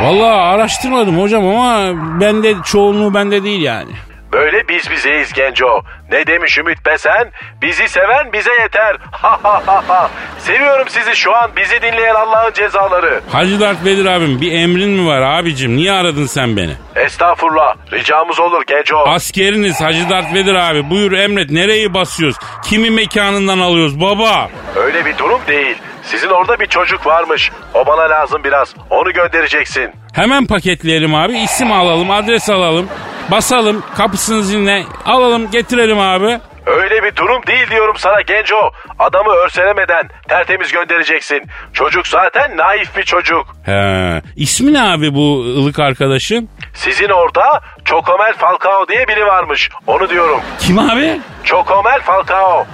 Vallahi 0.00 0.40
araştırmadım 0.40 1.22
hocam 1.22 1.46
ama 1.46 1.92
bende 2.20 2.54
çoğunluğu 2.64 3.14
bende 3.14 3.44
değil 3.44 3.62
yani. 3.62 3.92
Böyle 4.32 4.68
biz 4.68 4.90
bizeyiz 4.90 5.32
genco. 5.32 5.82
Ne 6.10 6.26
demiş 6.26 6.58
Ümit 6.58 6.86
Besen? 6.86 7.30
Bizi 7.62 7.88
seven 7.88 8.32
bize 8.32 8.50
yeter. 8.62 8.96
Ha 9.24 9.38
ha 9.42 9.62
ha 9.66 9.84
ha. 9.88 10.10
Seviyorum 10.38 10.88
sizi 10.88 11.16
şu 11.16 11.36
an 11.36 11.50
bizi 11.56 11.82
dinleyen 11.82 12.14
Allah'ın 12.14 12.52
cezaları. 12.52 13.20
Hacı 13.32 13.60
Dert 13.60 13.84
Vedir 13.84 14.06
abim 14.06 14.40
bir 14.40 14.52
emrin 14.52 14.90
mi 14.90 15.06
var 15.08 15.20
abicim? 15.22 15.76
Niye 15.76 15.92
aradın 15.92 16.26
sen 16.26 16.56
beni? 16.56 16.72
Estağfurullah. 16.96 17.74
Ricamız 17.92 18.40
olur 18.40 18.62
genco. 18.66 18.98
Askeriniz 18.98 19.80
Hacı 19.80 20.10
Dert 20.10 20.34
Vedir 20.34 20.54
abi. 20.54 20.90
Buyur 20.90 21.12
emret. 21.12 21.50
Nereyi 21.50 21.94
basıyoruz? 21.94 22.36
Kimi 22.64 22.90
mekanından 22.90 23.58
alıyoruz 23.58 24.00
baba? 24.00 24.48
Öyle 24.76 25.04
bir 25.04 25.18
durum 25.18 25.40
değil. 25.48 25.76
Sizin 26.02 26.28
orada 26.28 26.60
bir 26.60 26.66
çocuk 26.66 27.06
varmış. 27.06 27.50
O 27.74 27.86
bana 27.86 28.02
lazım 28.10 28.44
biraz. 28.44 28.74
Onu 28.90 29.12
göndereceksin. 29.12 29.90
Hemen 30.12 30.46
paketleyelim 30.46 31.14
abi. 31.14 31.38
İsim 31.38 31.72
alalım, 31.72 32.10
adres 32.10 32.50
alalım. 32.50 32.88
Basalım, 33.30 33.82
kapısını 33.96 34.42
zilne 34.42 34.84
alalım, 35.06 35.50
getirelim 35.50 35.93
abi. 35.98 36.38
Öyle 36.66 37.02
bir 37.02 37.16
durum 37.16 37.46
değil 37.46 37.70
diyorum 37.70 37.96
sana 37.98 38.20
genco. 38.20 38.70
Adamı 38.98 39.30
örselemeden 39.32 40.08
tertemiz 40.28 40.72
göndereceksin. 40.72 41.42
Çocuk 41.72 42.06
zaten 42.06 42.56
naif 42.56 42.96
bir 42.96 43.02
çocuk. 43.02 43.46
He. 43.64 44.22
İsmi 44.36 44.72
ne 44.72 44.82
abi 44.82 45.14
bu 45.14 45.40
ılık 45.40 45.78
arkadaşın? 45.78 46.48
Sizin 46.74 47.08
orada 47.08 47.60
Çocomel 47.84 48.32
Falcao 48.34 48.88
diye 48.88 49.08
biri 49.08 49.26
varmış. 49.26 49.70
Onu 49.86 50.08
diyorum. 50.10 50.40
Kim 50.58 50.78
abi? 50.78 51.20
Çocomel 51.44 52.00
Falcao. 52.00 52.66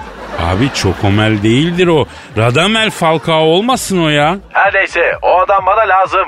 Abi 0.50 0.72
Çokomel 0.74 1.42
değildir 1.42 1.86
o. 1.86 2.06
Radamel 2.38 2.90
Falcao 2.90 3.40
olmasın 3.40 4.04
o 4.04 4.08
ya. 4.08 4.36
Her 4.52 4.74
neyse 4.74 5.12
o 5.22 5.40
adam 5.40 5.66
bana 5.66 5.80
lazım. 5.80 6.26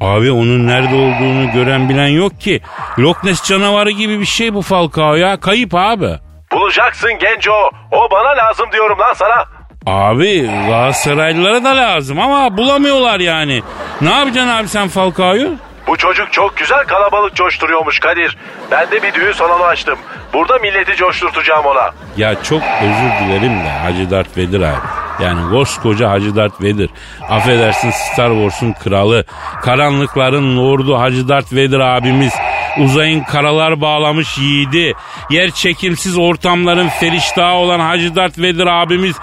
Abi 0.00 0.30
onun 0.32 0.66
nerede 0.66 0.94
olduğunu 0.94 1.52
gören 1.52 1.88
bilen 1.88 2.06
yok 2.08 2.40
ki. 2.40 2.60
Loch 2.98 3.24
Ness 3.24 3.42
canavarı 3.44 3.90
gibi 3.90 4.20
bir 4.20 4.24
şey 4.24 4.54
bu 4.54 4.62
Falcao 4.62 5.14
ya. 5.14 5.40
Kayıp 5.40 5.74
abi. 5.74 6.18
Bulacaksın 6.52 7.10
genco. 7.20 7.70
O 7.92 8.10
bana 8.10 8.28
lazım 8.36 8.66
diyorum 8.72 8.98
lan 8.98 9.12
sana. 9.12 9.44
Abi 9.86 10.46
Galatasaraylılara 10.68 11.64
da 11.64 11.76
lazım 11.76 12.20
ama 12.20 12.56
bulamıyorlar 12.56 13.20
yani. 13.20 13.62
Ne 14.00 14.10
yapacaksın 14.10 14.48
abi 14.52 14.68
sen 14.68 14.88
Falcao'yu? 14.88 15.50
Bu 15.86 15.96
çocuk 15.96 16.32
çok 16.32 16.56
güzel 16.56 16.84
kalabalık 16.84 17.34
coşturuyormuş 17.34 17.98
Kadir. 18.00 18.36
Ben 18.70 18.90
de 18.90 19.02
bir 19.02 19.14
düğün 19.14 19.32
salonu 19.32 19.62
açtım. 19.64 19.98
Burada 20.32 20.58
milleti 20.58 20.96
coşturtacağım 20.96 21.66
ona. 21.66 21.90
Ya 22.16 22.42
çok 22.42 22.62
özür 22.82 23.26
dilerim 23.26 23.64
de 23.64 23.68
Hacı 23.84 24.10
Dert 24.10 24.36
Vedir 24.36 24.60
abi. 24.60 24.76
Yani 25.22 25.50
koskoca 25.50 26.10
Hacı 26.10 26.36
Dert 26.36 26.62
Vedir. 26.62 26.90
Affedersin 27.28 27.90
Star 27.90 28.30
Wars'un 28.30 28.72
kralı. 28.72 29.24
Karanlıkların 29.62 30.56
lordu 30.56 30.98
Hacı 30.98 31.28
Dert 31.28 31.52
Vedir 31.52 31.80
abimiz. 31.80 32.34
Uzayın 32.78 33.24
karalar 33.24 33.80
bağlamış 33.80 34.38
yiğidi. 34.38 34.94
Yer 35.30 35.50
çekimsiz 35.50 36.18
ortamların 36.18 36.88
feriştahı 36.88 37.54
olan 37.54 37.80
Hacı 37.80 38.16
Dert 38.16 38.38
Vedir 38.38 38.66
abimiz 38.66 39.16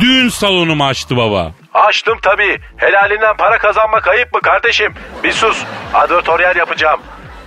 düğün 0.00 0.28
salonu 0.28 0.74
mu 0.74 0.86
açtı 0.86 1.16
baba? 1.16 1.52
Açtım 1.74 2.18
tabii. 2.22 2.58
Helalinden 2.76 3.36
para 3.36 3.58
kazanmak 3.58 4.08
ayıp 4.08 4.34
mı 4.34 4.40
kardeşim? 4.40 4.94
Bir 5.24 5.32
sus. 5.32 5.62
Advertoryal 5.94 6.56
yapacağım. 6.56 7.00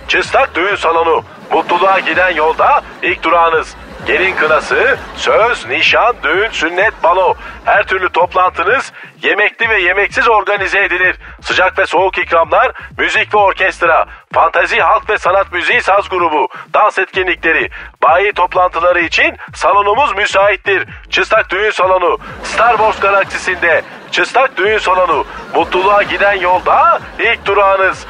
Çıstak 0.08 0.54
düğün 0.54 0.76
salonu. 0.76 1.24
Mutluluğa 1.52 2.00
giden 2.00 2.30
yolda 2.30 2.82
ilk 3.02 3.22
durağınız. 3.22 3.74
Gelin 4.06 4.36
kınası, 4.36 4.98
söz, 5.16 5.66
nişan, 5.66 6.16
düğün, 6.22 6.50
sünnet, 6.50 7.02
balo. 7.02 7.34
Her 7.64 7.86
türlü 7.86 8.08
toplantınız 8.08 8.92
yemekli 9.22 9.68
ve 9.68 9.80
yemeksiz 9.80 10.28
organize 10.28 10.84
edilir. 10.84 11.16
Sıcak 11.42 11.78
ve 11.78 11.86
soğuk 11.86 12.18
ikramlar, 12.18 12.72
müzik 12.98 13.34
ve 13.34 13.38
orkestra, 13.38 14.06
fantazi, 14.32 14.80
halk 14.80 15.10
ve 15.10 15.18
sanat 15.18 15.52
müziği 15.52 15.80
saz 15.80 16.08
grubu, 16.08 16.48
dans 16.74 16.98
etkinlikleri, 16.98 17.70
bayi 18.02 18.32
toplantıları 18.32 19.00
için 19.00 19.36
salonumuz 19.54 20.16
müsaittir. 20.16 20.84
Çıstak 21.10 21.50
Düğün 21.50 21.70
Salonu, 21.70 22.18
Star 22.42 22.76
Wars 22.76 23.00
galaksisinde. 23.00 23.82
Çıstak 24.10 24.56
Düğün 24.56 24.78
Salonu, 24.78 25.24
mutluluğa 25.54 26.02
giden 26.02 26.34
yolda 26.34 27.00
ilk 27.18 27.46
durağınız. 27.46 28.06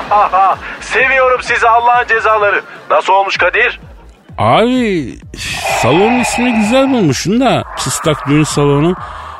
Seviyorum 0.80 1.42
sizi 1.42 1.68
Allah'ın 1.68 2.06
cezaları. 2.06 2.62
Nasıl 2.90 3.12
olmuş 3.12 3.36
Kadir? 3.36 3.80
Abi 4.38 5.14
salon 5.82 6.20
ismi 6.20 6.52
güzel 6.54 6.90
bulmuşsun 6.92 7.40
da 7.40 7.64
çıstak 7.78 8.28
düğün 8.28 8.44
salonu. 8.44 8.94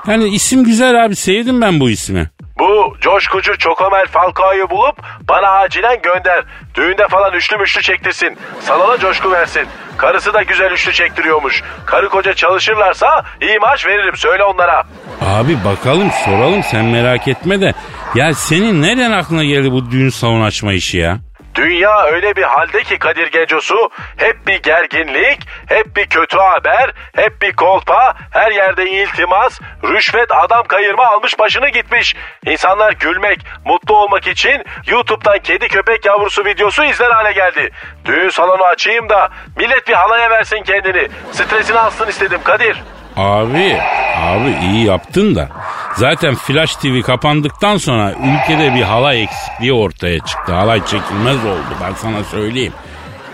Yani 0.08 0.28
isim 0.28 0.64
güzel 0.64 1.04
abi 1.04 1.16
sevdim 1.16 1.60
ben 1.60 1.80
bu 1.80 1.90
ismi. 1.90 2.30
Bu 2.58 2.96
coşkucu 3.00 3.58
Çokomel 3.58 4.06
Falcao'yu 4.06 4.70
bulup 4.70 4.96
bana 5.28 5.48
acilen 5.48 6.02
gönder. 6.02 6.44
Düğünde 6.74 7.08
falan 7.08 7.32
üçlü 7.34 7.56
müşlü 7.56 7.82
çektirsin. 7.82 8.36
Salona 8.60 8.98
coşku 8.98 9.30
versin. 9.30 9.62
Karısı 9.96 10.34
da 10.34 10.42
güzel 10.42 10.70
üçlü 10.72 10.92
çektiriyormuş. 10.92 11.62
Karı 11.86 12.08
koca 12.08 12.34
çalışırlarsa 12.34 13.24
iyi 13.42 13.58
maaş 13.58 13.86
veririm 13.86 14.16
söyle 14.16 14.44
onlara. 14.44 14.84
Abi 15.20 15.64
bakalım 15.64 16.10
soralım 16.24 16.62
sen 16.62 16.84
merak 16.84 17.28
etme 17.28 17.60
de. 17.60 17.74
Ya 18.14 18.34
senin 18.34 18.82
nereden 18.82 19.12
aklına 19.12 19.44
geldi 19.44 19.72
bu 19.72 19.90
düğün 19.90 20.08
salonu 20.08 20.44
açma 20.44 20.72
işi 20.72 20.98
ya? 20.98 21.18
Dünya 21.56 22.02
öyle 22.04 22.36
bir 22.36 22.42
halde 22.42 22.82
ki 22.82 22.98
Kadir 22.98 23.26
Gecosu 23.26 23.90
hep 24.16 24.46
bir 24.46 24.62
gerginlik, 24.62 25.38
hep 25.66 25.96
bir 25.96 26.06
kötü 26.06 26.36
haber, 26.38 26.92
hep 27.16 27.42
bir 27.42 27.52
kolpa, 27.52 28.14
her 28.30 28.52
yerde 28.52 28.90
iltimas, 28.90 29.60
rüşvet 29.84 30.32
adam 30.32 30.64
kayırma 30.66 31.06
almış 31.06 31.38
başını 31.38 31.68
gitmiş. 31.68 32.16
İnsanlar 32.46 32.92
gülmek, 32.92 33.40
mutlu 33.64 33.96
olmak 33.96 34.26
için 34.26 34.64
YouTube'dan 34.86 35.38
kedi 35.38 35.68
köpek 35.68 36.04
yavrusu 36.04 36.44
videosu 36.44 36.84
izler 36.84 37.10
hale 37.10 37.32
geldi. 37.32 37.70
Düğün 38.04 38.28
salonu 38.28 38.64
açayım 38.64 39.08
da 39.08 39.28
millet 39.56 39.88
bir 39.88 39.94
halaya 39.94 40.30
versin 40.30 40.62
kendini. 40.62 41.08
Stresini 41.32 41.78
alsın 41.78 42.08
istedim 42.08 42.40
Kadir. 42.44 42.82
Abi, 43.16 43.80
abi 44.22 44.50
iyi 44.62 44.86
yaptın 44.86 45.34
da. 45.34 45.48
Zaten 45.96 46.34
Flash 46.34 46.76
TV 46.76 47.02
kapandıktan 47.02 47.76
sonra 47.76 48.12
ülkede 48.12 48.74
bir 48.74 48.82
halay 48.82 49.22
eksikliği 49.22 49.72
ortaya 49.72 50.18
çıktı. 50.18 50.52
Halay 50.52 50.80
çekilmez 50.86 51.44
oldu 51.44 51.76
ben 51.82 51.92
sana 51.94 52.24
söyleyeyim. 52.24 52.72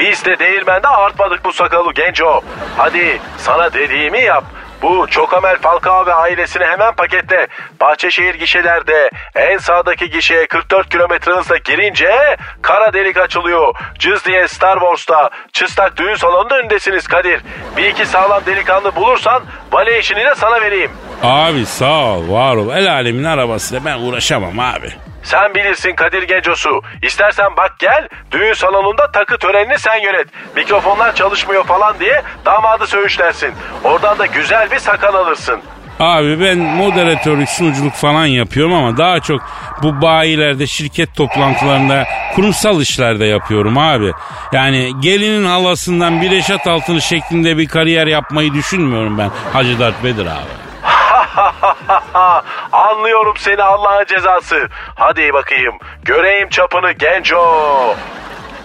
Biz 0.01 0.25
de 0.25 0.39
değirmende 0.39 0.89
artmadık 0.89 1.45
bu 1.45 1.53
sakalı 1.53 1.93
genco. 1.93 2.41
Hadi 2.77 3.21
sana 3.39 3.73
dediğimi 3.73 4.21
yap. 4.21 4.45
Bu 4.83 5.07
Çokamel 5.07 5.59
Falcao 5.59 6.07
ve 6.07 6.15
ailesini 6.15 6.65
hemen 6.65 6.95
paketle. 6.95 7.47
Bahçeşehir 7.81 8.35
gişelerde 8.35 9.11
en 9.35 9.59
sağdaki 9.59 10.11
gişeye 10.11 10.47
44 10.47 10.89
kilometre 10.89 11.33
hızla 11.33 11.57
girince 11.57 12.37
kara 12.63 12.93
delik 12.93 13.17
açılıyor. 13.17 13.75
Cız 13.99 14.25
diye 14.25 14.49
Star 14.49 14.79
Wars'ta 14.81 15.31
çıstak 15.53 15.97
düğün 15.97 16.15
salonunda 16.15 16.59
öndesiniz 16.59 17.07
Kadir. 17.07 17.41
Bir 17.77 17.85
iki 17.85 18.07
sağlam 18.07 18.47
delikanlı 18.47 18.97
bulursan 18.97 19.43
vale 19.73 19.99
işini 19.99 20.25
de 20.25 20.35
sana 20.35 20.61
vereyim. 20.61 20.91
Abi 21.23 21.67
sağ 21.67 22.03
ol 22.05 22.33
var 22.33 22.57
ol. 22.57 22.77
El 22.77 22.93
alemin 22.93 23.25
arabasıyla 23.25 23.85
ben 23.85 23.99
uğraşamam 23.99 24.59
abi. 24.59 24.93
Sen 25.23 25.55
bilirsin 25.55 25.95
Kadir 25.95 26.23
Gecosu. 26.23 26.83
İstersen 27.03 27.57
bak 27.57 27.75
gel 27.79 28.09
düğün 28.31 28.53
salonunda 28.53 29.13
takı 29.13 29.39
törenini 29.39 29.79
sen 29.79 29.97
yönet. 29.97 30.27
Mikrofonlar 30.57 31.15
çalışmıyor 31.15 31.65
falan 31.65 32.01
diye 32.01 32.23
damadı 32.45 32.87
söğüşlersin. 32.87 33.55
Oradan 33.85 34.19
da 34.19 34.27
güzel 34.27 34.71
bir 34.71 34.79
sakal 34.79 35.15
alırsın. 35.15 35.61
Abi 36.01 36.41
ben 36.41 36.59
moderatörlük, 36.59 37.49
sunuculuk 37.49 37.95
falan 37.95 38.27
yapıyorum 38.27 38.75
ama 38.75 38.97
daha 38.97 39.21
çok 39.21 39.41
bu 39.83 40.03
bayilerde, 40.03 40.67
şirket 40.67 41.15
toplantılarında, 41.17 42.05
kurumsal 42.35 42.81
işlerde 42.81 43.25
yapıyorum 43.25 43.79
abi. 43.79 44.13
Yani 44.53 44.93
gelinin 45.01 45.45
halasından 45.45 46.23
bir 46.23 46.31
eşat 46.33 46.67
altını 46.67 47.03
şeklinde 47.03 47.59
bir 47.59 47.69
kariyer 47.69 48.07
yapmayı 48.07 48.53
düşünmüyorum 48.53 49.19
ben 49.19 49.31
Hacı 49.53 49.79
Dert 49.79 50.05
Bedir 50.05 50.27
abi. 50.27 50.63
Anlıyorum 52.83 53.35
seni 53.39 53.63
Allah'ın 53.63 54.05
cezası. 54.05 54.69
Hadi 54.95 55.33
bakayım 55.33 55.79
göreyim 56.05 56.49
çapını 56.49 56.93
genco. 56.93 57.97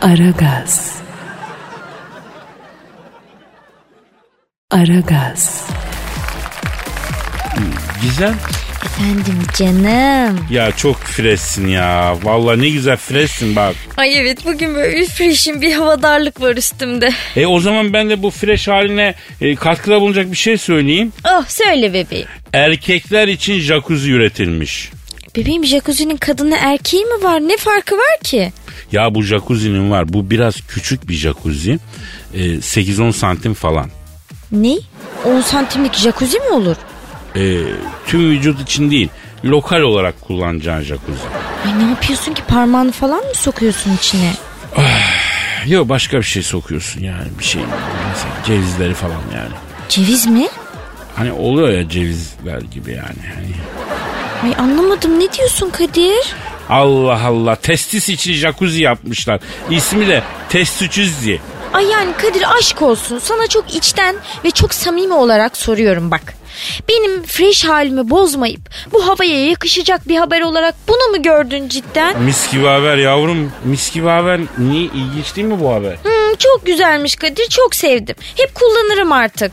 Aragaz. 0.01 1.01
Aragaz. 4.71 5.69
Güzel. 8.01 8.33
Efendim 8.85 9.39
canım. 9.57 10.39
Ya 10.51 10.71
çok 10.71 10.97
freshsin 10.97 11.67
ya. 11.67 12.17
Vallahi 12.23 12.61
ne 12.61 12.69
güzel 12.69 12.97
freshsin 12.97 13.55
bak. 13.55 13.75
Ay 13.97 14.17
evet 14.19 14.45
bugün 14.45 14.75
böyle 14.75 15.05
fresh'in 15.05 15.61
bir 15.61 15.73
havadarlık 15.73 16.41
var 16.41 16.55
üstümde. 16.55 17.09
E 17.35 17.45
o 17.45 17.59
zaman 17.59 17.93
ben 17.93 18.09
de 18.09 18.23
bu 18.23 18.31
fresh 18.31 18.67
haline 18.67 19.15
e, 19.41 19.55
katkıda 19.55 20.01
bulunacak 20.01 20.31
bir 20.31 20.37
şey 20.37 20.57
söyleyeyim. 20.57 21.13
Oh 21.29 21.45
söyle 21.47 21.93
bebeğim. 21.93 22.27
Erkekler 22.53 23.27
için 23.27 23.59
jacuzzi 23.59 24.11
üretilmiş. 24.11 24.89
Bebeğim 25.35 25.65
jacuzzi'nin 25.65 26.17
kadını 26.17 26.57
erkeği 26.61 27.05
mi 27.05 27.23
var? 27.23 27.39
Ne 27.39 27.57
farkı 27.57 27.95
var 27.95 28.19
ki? 28.23 28.51
Ya 28.91 29.15
bu 29.15 29.23
jacuzzi'nin 29.23 29.91
var. 29.91 30.13
Bu 30.13 30.29
biraz 30.29 30.55
küçük 30.67 31.09
bir 31.09 31.13
jacuzzi. 31.13 31.79
E, 32.33 32.39
8-10 32.39 33.13
santim 33.13 33.53
falan. 33.53 33.89
Ne? 34.51 34.75
10 35.25 35.41
santimlik 35.41 35.93
jacuzzi 35.93 36.39
mi 36.39 36.49
olur? 36.49 36.75
E, 37.37 37.61
tüm 38.07 38.29
vücut 38.29 38.61
için 38.61 38.91
değil. 38.91 39.09
Lokal 39.45 39.81
olarak 39.81 40.21
kullanacağın 40.21 40.81
jacuzzi. 40.81 41.27
Ay 41.65 41.79
ne 41.85 41.89
yapıyorsun 41.89 42.33
ki 42.33 42.41
parmağını 42.47 42.91
falan 42.91 43.19
mı 43.19 43.33
sokuyorsun 43.35 43.95
içine? 43.95 44.33
Yok 45.65 45.89
başka 45.89 46.17
bir 46.17 46.23
şey 46.23 46.43
sokuyorsun 46.43 47.01
yani. 47.01 47.27
Bir 47.39 47.43
şey 47.43 47.61
mesela 48.09 48.33
cevizleri 48.45 48.93
falan 48.93 49.21
yani. 49.35 49.53
Ceviz 49.89 50.25
mi? 50.27 50.47
Hani 51.15 51.31
oluyor 51.31 51.69
ya 51.69 51.89
cevizler 51.89 52.61
gibi 52.61 52.91
yani. 52.91 53.35
Hani 53.35 53.51
Ay 54.43 54.63
anlamadım 54.65 55.19
ne 55.19 55.33
diyorsun 55.33 55.69
Kadir? 55.69 56.35
Allah 56.69 57.25
Allah 57.25 57.55
testis 57.55 58.09
için 58.09 58.33
jacuzzi 58.33 58.81
yapmışlar. 58.81 59.39
İsmi 59.69 60.07
de 60.07 60.23
testücüzzi. 60.49 61.39
Ay 61.73 61.85
yani 61.85 62.13
Kadir 62.17 62.43
aşk 62.57 62.81
olsun 62.81 63.19
sana 63.19 63.47
çok 63.47 63.75
içten 63.75 64.15
ve 64.45 64.51
çok 64.51 64.73
samimi 64.73 65.13
olarak 65.13 65.57
soruyorum 65.57 66.11
bak. 66.11 66.36
Benim 66.89 67.23
fresh 67.23 67.65
halimi 67.65 68.09
bozmayıp 68.09 68.61
bu 68.93 69.07
havaya 69.07 69.45
yakışacak 69.49 70.07
bir 70.07 70.15
haber 70.17 70.41
olarak 70.41 70.75
bunu 70.87 71.17
mu 71.17 71.21
gördün 71.21 71.69
cidden? 71.69 72.21
Mis 72.21 72.51
gibi 72.51 72.65
haber 72.65 72.97
yavrum. 72.97 73.51
Mis 73.63 73.93
gibi 73.93 74.07
haber. 74.07 74.39
Niye 74.57 74.81
ilginç 74.83 75.35
değil 75.35 75.47
mi 75.47 75.59
bu 75.61 75.73
haber? 75.73 75.91
Hmm, 76.03 76.35
çok 76.39 76.65
güzelmiş 76.65 77.15
Kadir 77.15 77.47
çok 77.49 77.75
sevdim. 77.75 78.15
Hep 78.37 78.55
kullanırım 78.55 79.11
artık. 79.11 79.51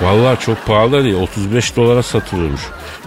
Vallahi 0.00 0.40
çok 0.40 0.66
pahalı 0.66 1.04
değil. 1.04 1.14
35 1.14 1.76
dolara 1.76 2.02
satılıyormuş. 2.02 2.60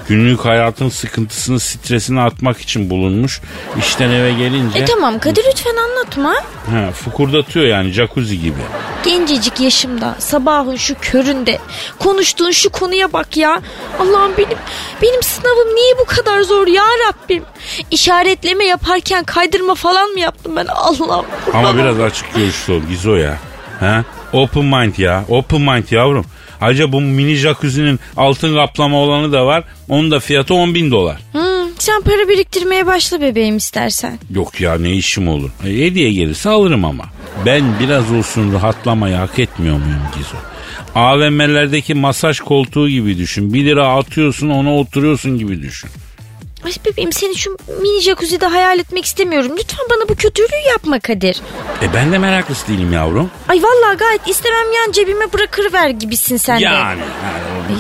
Günlük 0.07 0.45
hayatın 0.45 0.89
sıkıntısını, 0.89 1.59
stresini 1.59 2.21
atmak 2.21 2.61
için 2.61 2.89
bulunmuş. 2.89 3.41
İşten 3.79 4.09
eve 4.09 4.33
gelince 4.33 4.79
E 4.79 4.85
tamam 4.85 5.19
Kadir 5.19 5.43
lütfen 5.51 5.75
anlatma. 5.75 6.33
ha, 6.71 6.91
fukurdatıyor 6.91 7.65
yani 7.65 7.91
jacuzzi 7.91 8.39
gibi. 8.41 8.57
Gencecik 9.05 9.59
yaşımda 9.59 10.15
sabahın 10.19 10.75
şu 10.75 10.95
köründe 11.01 11.59
konuştuğun 11.99 12.51
şu 12.51 12.69
konuya 12.69 13.13
bak 13.13 13.37
ya. 13.37 13.61
Allah'ım 13.99 14.31
benim 14.37 14.57
benim 15.01 15.23
sınavım 15.23 15.75
niye 15.75 15.93
bu 15.99 16.05
kadar 16.05 16.41
zor 16.41 16.67
ya 16.67 16.83
Rabbim? 17.07 17.43
İşaretleme 17.91 18.65
yaparken 18.65 19.23
kaydırma 19.23 19.75
falan 19.75 20.09
mı 20.09 20.19
yaptım 20.19 20.55
ben 20.55 20.65
Allah'ım? 20.65 21.25
Ama 21.53 21.77
biraz 21.77 21.99
açık 21.99 22.33
görüşlü 22.35 22.73
ol 22.73 22.81
Gizo 22.89 23.15
ya. 23.15 23.37
Ha? 23.79 24.03
Open 24.33 24.65
mind 24.65 24.97
ya. 24.97 25.23
Open 25.29 25.61
mind 25.61 25.91
yavrum. 25.91 26.25
Ayrıca 26.63 26.91
bu 26.91 27.01
mini 27.01 27.35
jacuzzi'nin 27.35 27.99
altın 28.17 28.55
kaplama 28.55 28.97
olanı 28.97 29.31
da 29.31 29.45
var. 29.45 29.63
Onun 29.89 30.11
da 30.11 30.19
fiyatı 30.19 30.53
10 30.53 30.75
bin 30.75 30.91
dolar. 30.91 31.17
Hmm, 31.31 31.41
sen 31.79 32.01
para 32.01 32.29
biriktirmeye 32.29 32.85
başla 32.87 33.21
bebeğim 33.21 33.57
istersen. 33.57 34.19
Yok 34.29 34.61
ya 34.61 34.77
ne 34.77 34.91
işim 34.91 35.27
olur. 35.27 35.49
E, 35.65 35.67
hediye 35.67 36.13
gelirse 36.13 36.49
alırım 36.49 36.85
ama. 36.85 37.03
Ben 37.45 37.63
biraz 37.79 38.11
olsun 38.11 38.53
rahatlamayı 38.53 39.15
hak 39.15 39.39
etmiyor 39.39 39.77
muyum 39.77 40.01
Gizo? 40.17 40.37
AVM'lerdeki 40.95 41.93
masaj 41.93 42.39
koltuğu 42.39 42.89
gibi 42.89 43.17
düşün. 43.17 43.53
1 43.53 43.65
lira 43.65 43.87
atıyorsun 43.87 44.49
ona 44.49 44.75
oturuyorsun 44.75 45.37
gibi 45.37 45.61
düşün. 45.61 45.89
Ay 46.65 46.71
bebeğim 46.85 47.11
seni 47.13 47.35
şu 47.35 47.57
mini 47.81 48.01
jacuzzi'de 48.01 48.45
hayal 48.45 48.79
etmek 48.79 49.05
istemiyorum. 49.05 49.51
Lütfen 49.59 49.85
bana 49.89 50.09
bu 50.09 50.15
kötülüğü 50.15 50.69
yapma 50.69 50.99
Kadir. 50.99 51.41
E 51.81 51.93
ben 51.93 52.11
de 52.11 52.17
meraklısı 52.17 52.67
değilim 52.67 52.93
yavrum. 52.93 53.31
Ay 53.49 53.63
vallahi 53.63 53.97
gayet 53.97 54.27
istemem 54.27 54.73
yan 54.75 54.91
cebime 54.91 55.33
bırakırıver 55.33 55.89
gibisin 55.89 56.37
sen 56.37 56.59
de. 56.59 56.63
Yani. 56.63 56.99
yani 56.99 57.01
Ay, 57.69 57.75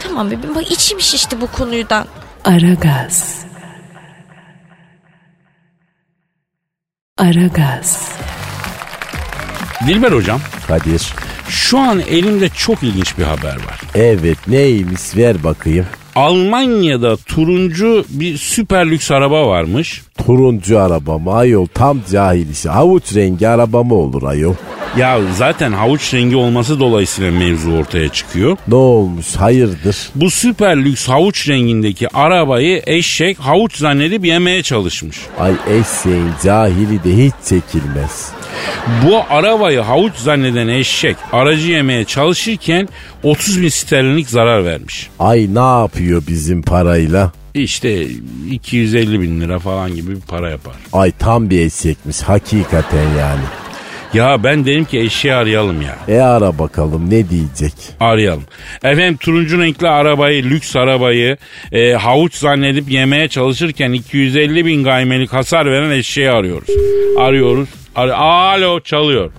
tamam 0.00 0.30
bebeğim 0.30 0.54
bak 0.54 0.70
içim 0.70 1.00
şişti 1.00 1.40
bu 1.40 1.46
konudan. 1.46 2.06
Aragaz. 2.44 3.40
Aragaz. 7.18 8.08
Dilber 9.86 10.12
hocam 10.12 10.40
Kadir. 10.68 11.12
şu 11.48 11.78
an 11.78 12.00
elimde 12.00 12.48
çok 12.48 12.82
ilginç 12.82 13.18
bir 13.18 13.22
haber 13.24 13.56
var. 13.56 13.80
Evet 13.94 14.38
neymiş 14.46 15.16
ver 15.16 15.44
bakayım. 15.44 15.86
Almanya'da 16.16 17.16
turuncu 17.16 18.04
bir 18.08 18.36
süper 18.36 18.90
lüks 18.90 19.10
araba 19.10 19.48
varmış. 19.48 20.02
Turuncu 20.26 20.78
araba 20.78 21.18
mı 21.18 21.34
ayol 21.34 21.66
tam 21.66 22.00
cahil 22.12 22.50
işi. 22.50 22.68
Havuç 22.68 23.14
rengi 23.16 23.48
araba 23.48 23.82
mı 23.82 23.94
olur 23.94 24.22
ayol? 24.22 24.54
Ya 24.96 25.18
zaten 25.36 25.72
havuç 25.72 26.14
rengi 26.14 26.36
olması 26.36 26.80
dolayısıyla 26.80 27.32
mevzu 27.32 27.72
ortaya 27.72 28.08
çıkıyor. 28.08 28.56
Ne 28.68 28.74
olmuş 28.74 29.36
hayırdır? 29.36 29.96
Bu 30.14 30.30
süper 30.30 30.84
lüks 30.84 31.08
havuç 31.08 31.48
rengindeki 31.48 32.16
arabayı 32.16 32.82
eşek 32.86 33.38
havuç 33.38 33.76
zannedip 33.76 34.24
yemeye 34.24 34.62
çalışmış. 34.62 35.18
Ay 35.38 35.52
eşeğin 35.66 36.30
cahili 36.44 37.04
de 37.04 37.24
hiç 37.24 37.34
çekilmez. 37.48 38.30
Bu 39.06 39.22
arabayı 39.30 39.80
havuç 39.80 40.14
zanneden 40.16 40.68
eşek 40.68 41.16
aracı 41.32 41.70
yemeye 41.70 42.04
çalışırken 42.04 42.88
30 43.22 43.62
bin 43.62 43.68
sterlinlik 43.68 44.30
zarar 44.30 44.64
vermiş. 44.64 45.08
Ay 45.18 45.54
ne 45.54 45.80
yapıyor 45.80 46.22
bizim 46.28 46.62
parayla? 46.62 47.32
İşte 47.54 48.06
250 48.50 49.20
bin 49.20 49.40
lira 49.40 49.58
falan 49.58 49.94
gibi 49.94 50.16
bir 50.16 50.20
para 50.20 50.50
yapar. 50.50 50.74
Ay 50.92 51.12
tam 51.18 51.50
bir 51.50 51.60
eşekmiş 51.60 52.20
hakikaten 52.20 53.08
yani. 53.18 53.42
Ya 54.14 54.44
ben 54.44 54.64
dedim 54.64 54.84
ki 54.84 54.98
eşeği 54.98 55.34
arayalım 55.34 55.82
ya. 55.82 55.96
E 56.08 56.18
ara 56.20 56.58
bakalım 56.58 57.10
ne 57.10 57.30
diyecek? 57.30 57.72
Arayalım. 58.00 58.44
Efendim 58.84 59.16
turuncu 59.16 59.62
renkli 59.62 59.88
arabayı, 59.88 60.42
lüks 60.44 60.76
arabayı 60.76 61.36
e, 61.72 61.92
havuç 61.92 62.34
zannedip 62.34 62.90
yemeye 62.90 63.28
çalışırken 63.28 63.92
250 63.92 64.66
bin 64.66 64.84
gaymelik 64.84 65.32
hasar 65.32 65.66
veren 65.66 65.90
eşeği 65.90 66.30
arıyoruz. 66.30 66.68
Arıyoruz. 67.18 67.68
Alo 67.96 68.80
çalıyor. 68.80 69.30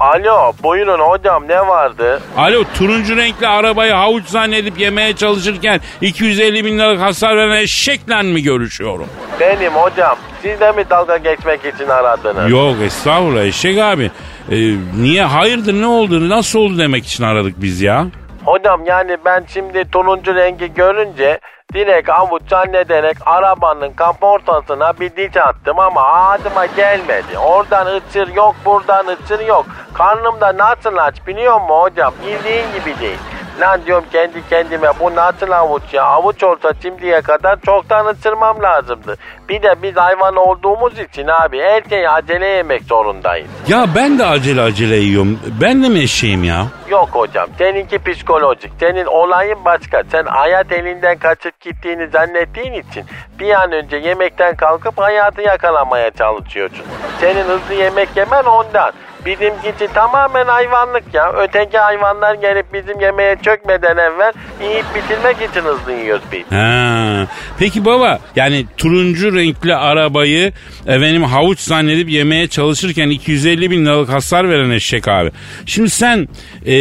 Alo 0.00 0.52
buyurun 0.62 0.98
hocam 0.98 1.48
ne 1.48 1.66
vardı? 1.66 2.20
Alo 2.36 2.64
turuncu 2.78 3.16
renkli 3.16 3.46
arabayı 3.48 3.92
havuç 3.92 4.24
zannedip 4.26 4.78
yemeye 4.78 5.16
çalışırken 5.16 5.80
250 6.00 6.64
bin 6.64 6.78
liralık 6.78 7.00
hasar 7.00 7.36
veren 7.36 7.56
eşekle 7.62 8.22
mi 8.22 8.42
görüşüyorum? 8.42 9.06
Benim 9.40 9.72
hocam. 9.72 10.16
Siz 10.42 10.60
de 10.60 10.72
mi 10.72 10.84
dalga 10.90 11.16
geçmek 11.16 11.60
için 11.64 11.88
aradınız? 11.88 12.50
Yok 12.50 12.76
estağfurullah 12.84 13.42
eşek 13.44 13.78
abi. 13.78 14.10
E, 14.50 14.56
niye 15.00 15.22
hayırdır 15.24 15.74
ne 15.80 15.86
oldu 15.86 16.28
nasıl 16.28 16.58
oldu 16.58 16.78
demek 16.78 17.06
için 17.06 17.24
aradık 17.24 17.54
biz 17.62 17.80
ya. 17.82 18.06
Hocam 18.44 18.84
yani 18.86 19.16
ben 19.24 19.44
şimdi 19.54 19.90
turuncu 19.90 20.34
rengi 20.34 20.74
görünce 20.74 21.40
direkt 21.74 22.08
avuç 22.10 22.42
zannederek 22.50 23.16
arabanın 23.26 23.92
kaportasına 23.92 24.92
bir 25.00 25.16
diş 25.16 25.36
attım 25.36 25.78
ama 25.78 26.02
ağzıma 26.02 26.66
gelmedi. 26.66 27.38
Oradan 27.38 27.86
ıçır 27.86 28.28
yok 28.34 28.54
buradan 28.64 29.06
ıçır 29.06 29.40
yok. 29.40 29.66
Karnımda 29.94 30.56
nasıl 30.56 30.96
aç 30.96 31.26
biliyor 31.26 31.60
musun 31.60 31.74
hocam? 31.74 32.12
Bildiğin 32.26 32.66
gibi 32.78 33.00
değil. 33.00 33.18
Lan 33.60 33.80
diyorum 33.86 34.04
kendi 34.12 34.48
kendime 34.48 34.88
bu 35.00 35.14
nasıl 35.14 35.50
avuç 35.50 35.82
ya? 35.92 36.04
Avuç 36.04 36.42
olsa 36.42 36.72
şimdiye 36.82 37.20
kadar 37.20 37.60
çoktan 37.60 38.06
ısırmam 38.06 38.62
lazımdı. 38.62 39.16
Bir 39.48 39.62
de 39.62 39.74
biz 39.82 39.96
hayvan 39.96 40.36
olduğumuz 40.36 40.98
için 40.98 41.26
abi 41.26 41.60
her 41.60 41.82
şeyi 41.88 42.08
acele 42.10 42.46
yemek 42.46 42.82
zorundayız. 42.82 43.48
Ya 43.68 43.86
ben 43.94 44.18
de 44.18 44.26
acele 44.26 44.60
acele 44.60 44.96
yiyorum. 44.96 45.40
Ben 45.60 45.82
de 45.82 45.88
mi 45.88 45.98
eşeğim 45.98 46.44
ya? 46.44 46.66
Yok 46.90 47.08
hocam 47.12 47.46
seninki 47.58 47.98
psikolojik. 47.98 48.70
Senin 48.80 49.06
olayın 49.06 49.58
başka. 49.64 50.02
Sen 50.12 50.24
hayat 50.24 50.72
elinden 50.72 51.18
kaçıp 51.18 51.60
gittiğini 51.60 52.08
zannettiğin 52.08 52.72
için 52.72 53.04
bir 53.40 53.50
an 53.50 53.72
önce 53.72 53.96
yemekten 53.96 54.56
kalkıp 54.56 54.98
hayatı 54.98 55.42
yakalamaya 55.42 56.10
çalışıyorsun. 56.10 56.84
Senin 57.20 57.44
hızlı 57.44 57.74
yemek 57.74 58.08
yemen 58.16 58.44
ondan. 58.44 58.92
Bizimkisi 59.26 59.88
tamamen 59.94 60.46
hayvanlık 60.46 61.14
ya. 61.14 61.32
Öteki 61.32 61.78
hayvanlar 61.78 62.34
gelip 62.34 62.74
bizim 62.74 63.00
yemeğe 63.00 63.36
çökmeden 63.42 63.96
evvel 63.96 64.32
yiyip 64.62 64.84
bitirmek 64.94 65.50
için 65.50 65.60
hızlı 65.62 65.92
yiyoruz 65.92 66.24
biz. 66.32 66.44
Ha. 66.52 67.26
Peki 67.58 67.84
baba 67.84 68.18
yani 68.36 68.66
turuncu 68.76 69.35
renkli 69.36 69.74
arabayı 69.74 70.52
efendim 70.86 71.22
havuç 71.22 71.60
zannedip 71.60 72.10
yemeye 72.10 72.48
çalışırken 72.48 73.10
250 73.10 73.70
bin 73.70 73.84
liralık 73.84 74.08
hasar 74.08 74.48
veren 74.48 74.70
eşek 74.70 75.08
abi. 75.08 75.30
Şimdi 75.66 75.90
sen 75.90 76.28
e, 76.66 76.76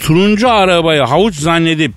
turuncu 0.00 0.50
arabayı 0.50 1.02
havuç 1.02 1.34
zannedip 1.34 1.92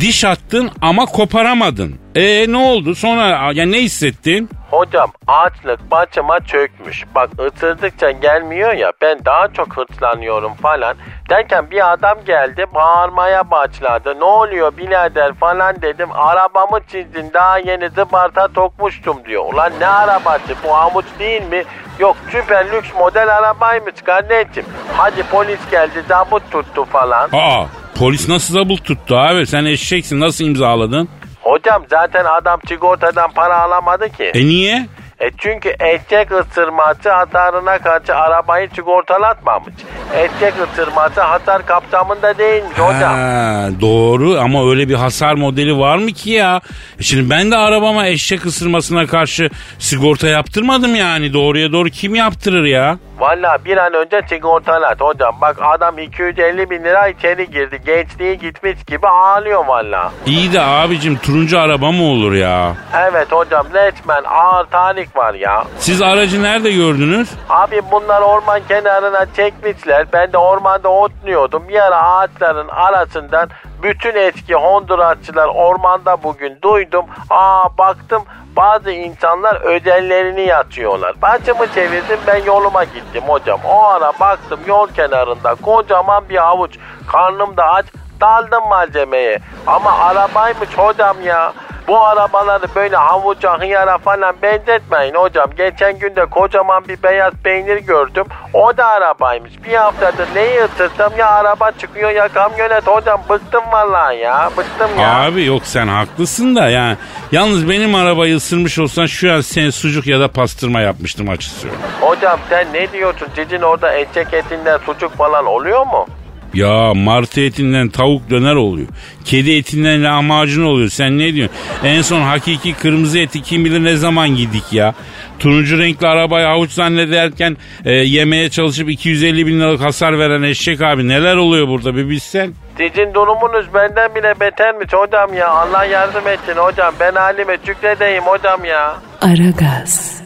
diş 0.00 0.24
attın 0.24 0.70
ama 0.82 1.06
koparamadın. 1.06 1.98
E 2.14 2.52
ne 2.52 2.56
oldu? 2.56 2.94
Sonra 2.94 3.52
ya 3.52 3.66
ne 3.66 3.78
hissettin? 3.78 4.50
Hocam 4.70 5.10
açlık 5.26 5.90
başıma 5.90 6.40
çökmüş. 6.40 7.04
Bak 7.14 7.30
ısırdıkça 7.46 8.10
gelmiyor 8.10 8.72
ya 8.72 8.92
ben 9.02 9.24
daha 9.24 9.48
çok 9.48 9.76
hırslanıyorum 9.76 10.54
falan. 10.54 10.96
Derken 11.30 11.70
bir 11.70 11.92
adam 11.92 12.18
geldi 12.26 12.66
bağırmaya 12.74 13.50
başladı. 13.50 14.14
Ne 14.18 14.24
oluyor 14.24 14.76
birader 14.76 15.34
falan 15.34 15.82
dedim. 15.82 16.08
Arabamı 16.12 16.80
çizdin 16.92 17.30
daha 17.34 17.58
yeni 17.58 17.90
zıbarta 17.90 18.48
tokmuştum 18.48 19.16
diyor. 19.24 19.52
Ulan 19.52 19.72
ne 19.80 19.86
arabası 19.86 20.54
bu 20.64 20.74
hamuç 20.76 21.06
değil 21.18 21.42
mi? 21.42 21.64
Yok 21.98 22.16
süper 22.32 22.72
lüks 22.72 22.88
model 22.98 23.36
arabaymış 23.36 24.02
kardeşim. 24.04 24.64
Hadi 24.96 25.22
polis 25.22 25.60
geldi 25.70 26.02
zabıt 26.08 26.50
tuttu 26.50 26.84
falan. 26.84 27.28
Aa 27.32 27.64
polis 27.98 28.28
nasıl 28.28 28.54
zabıt 28.54 28.84
tuttu 28.84 29.16
abi? 29.16 29.46
Sen 29.46 29.64
eşeksin 29.64 30.20
nasıl 30.20 30.44
imzaladın? 30.44 31.08
Hocam 31.42 31.82
zaten 31.90 32.24
adam 32.24 32.60
sigortadan 32.68 33.30
para 33.34 33.60
alamadı 33.60 34.08
ki. 34.08 34.24
E 34.34 34.46
niye? 34.46 34.86
E 35.20 35.30
çünkü 35.38 35.68
eşek 35.80 36.30
ısırması 36.32 37.10
hasarına 37.10 37.78
karşı 37.78 38.14
arabayı 38.14 38.68
sigortalatmamış. 38.74 39.74
Eşek 40.14 40.54
ısırması 40.64 41.20
hasar 41.20 41.66
kapsamında 41.66 42.38
değilmiş 42.38 42.78
hocam. 42.78 43.14
Ha, 43.14 43.68
doğru 43.80 44.38
ama 44.40 44.70
öyle 44.70 44.88
bir 44.88 44.94
hasar 44.94 45.34
modeli 45.34 45.78
var 45.78 45.98
mı 45.98 46.06
ki 46.12 46.30
ya? 46.30 46.60
E 47.00 47.02
Şimdi 47.02 47.30
ben 47.30 47.50
de 47.50 47.56
arabama 47.56 48.06
eşek 48.06 48.46
ısırmasına 48.46 49.06
karşı 49.06 49.50
sigorta 49.78 50.28
yaptırmadım 50.28 50.94
yani. 50.94 51.32
Doğruya 51.32 51.72
doğru 51.72 51.88
kim 51.88 52.14
yaptırır 52.14 52.64
ya? 52.64 52.98
Valla 53.18 53.58
bir 53.64 53.76
an 53.76 53.94
önce 53.94 54.20
sigortalat 54.28 55.00
hocam. 55.00 55.36
Bak 55.40 55.56
adam 55.62 55.98
250 55.98 56.70
bin 56.70 56.84
lira 56.84 57.08
içeri 57.08 57.50
girdi. 57.50 57.80
Gençliği 57.86 58.38
gitmiş 58.38 58.84
gibi 58.84 59.08
ağlıyor 59.08 59.66
valla. 59.66 60.12
İyi 60.26 60.52
de 60.52 60.60
abicim 60.60 61.16
turuncu 61.18 61.58
araba 61.60 61.92
mı 61.92 62.02
olur 62.02 62.32
ya? 62.32 62.72
Evet 63.10 63.32
hocam 63.32 63.66
resmen 63.74 64.22
ağır 64.24 64.64
tarih 64.64 65.16
var 65.16 65.34
ya. 65.34 65.64
Siz 65.78 66.02
aracı 66.02 66.42
nerede 66.42 66.70
gördünüz? 66.72 67.30
Abi 67.48 67.80
bunlar 67.92 68.20
orman 68.22 68.60
kenarına 68.68 69.26
çekmişler. 69.36 70.06
Ben 70.12 70.32
de 70.32 70.38
ormanda 70.38 70.88
otluyordum. 70.88 71.68
Bir 71.68 71.80
ara 71.86 72.02
ağaçların 72.02 72.68
arasından 72.68 73.48
bütün 73.82 74.14
eski 74.14 74.54
Hondurasçılar 74.54 75.48
ormanda 75.48 76.22
bugün 76.22 76.58
duydum. 76.62 77.04
Aa 77.30 77.78
baktım 77.78 78.22
bazı 78.56 78.90
insanlar 78.90 79.60
özellerini 79.60 80.40
yatıyorlar. 80.40 81.22
Başımı 81.22 81.72
çevirdim 81.74 82.18
ben 82.26 82.44
yoluma 82.44 82.84
gittim 82.84 83.22
hocam. 83.26 83.60
O 83.68 83.84
ara 83.84 84.12
baktım 84.20 84.60
yol 84.66 84.88
kenarında 84.88 85.54
kocaman 85.54 86.28
bir 86.28 86.36
havuç. 86.36 86.78
Karnım 87.06 87.56
da 87.56 87.64
aç 87.64 87.86
daldım 88.20 88.68
malzemeye. 88.68 89.38
Ama 89.66 89.92
arabaymış 89.92 90.78
hocam 90.78 91.16
ya. 91.22 91.52
Bu 91.88 92.00
arabaları 92.04 92.66
böyle 92.76 92.96
havuca, 92.96 93.60
hıyara 93.60 93.98
falan 93.98 94.34
benzetmeyin 94.42 95.14
hocam. 95.14 95.50
Geçen 95.56 95.98
gün 95.98 96.16
de 96.16 96.26
kocaman 96.26 96.88
bir 96.88 97.02
beyaz 97.02 97.32
peynir 97.44 97.76
gördüm. 97.76 98.24
O 98.52 98.76
da 98.76 98.86
arabaymış. 98.86 99.52
Bir 99.64 99.74
haftadır 99.74 100.28
neyi 100.34 100.60
ısırsam 100.64 101.12
ya 101.18 101.30
araba 101.30 101.70
çıkıyor 101.70 102.10
ya 102.10 102.28
kamyonet 102.28 102.86
hocam. 102.86 103.20
Bıktım 103.28 103.62
vallahi 103.72 104.16
ya. 104.16 104.50
Bıktım 104.56 104.90
ya. 105.00 105.20
Abi 105.24 105.44
yok 105.44 105.62
sen 105.64 105.88
haklısın 105.88 106.56
da 106.56 106.68
yani. 106.68 106.96
Yalnız 107.32 107.68
benim 107.68 107.94
arabayı 107.94 108.36
ısırmış 108.36 108.78
olsan 108.78 109.06
şu 109.06 109.32
an 109.32 109.40
sen 109.40 109.70
sucuk 109.70 110.06
ya 110.06 110.20
da 110.20 110.28
pastırma 110.28 110.80
yapmıştım 110.80 111.28
açısı. 111.28 111.68
Hocam 112.00 112.38
sen 112.48 112.66
ne 112.72 112.92
diyorsun? 112.92 113.28
Sizin 113.34 113.62
orada 113.62 113.94
eşek 113.96 114.34
etinden 114.34 114.78
sucuk 114.78 115.16
falan 115.16 115.46
oluyor 115.46 115.86
mu? 115.86 116.06
Ya 116.56 116.94
martı 116.94 117.40
etinden 117.40 117.88
tavuk 117.88 118.30
döner 118.30 118.54
oluyor. 118.54 118.88
Kedi 119.24 119.56
etinden 119.56 120.04
lahmacun 120.04 120.64
oluyor. 120.64 120.88
Sen 120.88 121.18
ne 121.18 121.34
diyorsun? 121.34 121.56
En 121.84 122.02
son 122.02 122.20
hakiki 122.20 122.74
kırmızı 122.74 123.18
eti 123.18 123.42
kim 123.42 123.64
bilir 123.64 123.84
ne 123.84 123.96
zaman 123.96 124.28
gidik 124.28 124.72
ya. 124.72 124.94
Turuncu 125.38 125.78
renkli 125.78 126.06
arabayı 126.06 126.46
havuç 126.46 126.70
zannederken 126.70 127.56
e, 127.84 127.92
yemeye 127.92 128.50
çalışıp 128.50 128.90
250 128.90 129.46
bin 129.46 129.60
liralık 129.60 129.80
hasar 129.80 130.18
veren 130.18 130.42
eşek 130.42 130.82
abi. 130.82 131.08
Neler 131.08 131.36
oluyor 131.36 131.68
burada 131.68 131.96
bir 131.96 132.08
bilsen. 132.08 132.54
Sizin 132.78 133.14
durumunuz 133.14 133.74
benden 133.74 134.14
bile 134.14 134.40
betermiş 134.40 134.92
hocam 134.92 135.34
ya. 135.34 135.48
Allah 135.48 135.84
yardım 135.84 136.28
etsin 136.28 136.56
hocam. 136.56 136.94
Ben 137.00 137.12
halime 137.14 137.58
şükredeyim 137.66 138.24
hocam 138.24 138.64
ya. 138.64 138.96
Aragaz. 139.20 140.22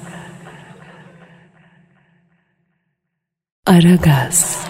Aragaz. 3.67 4.67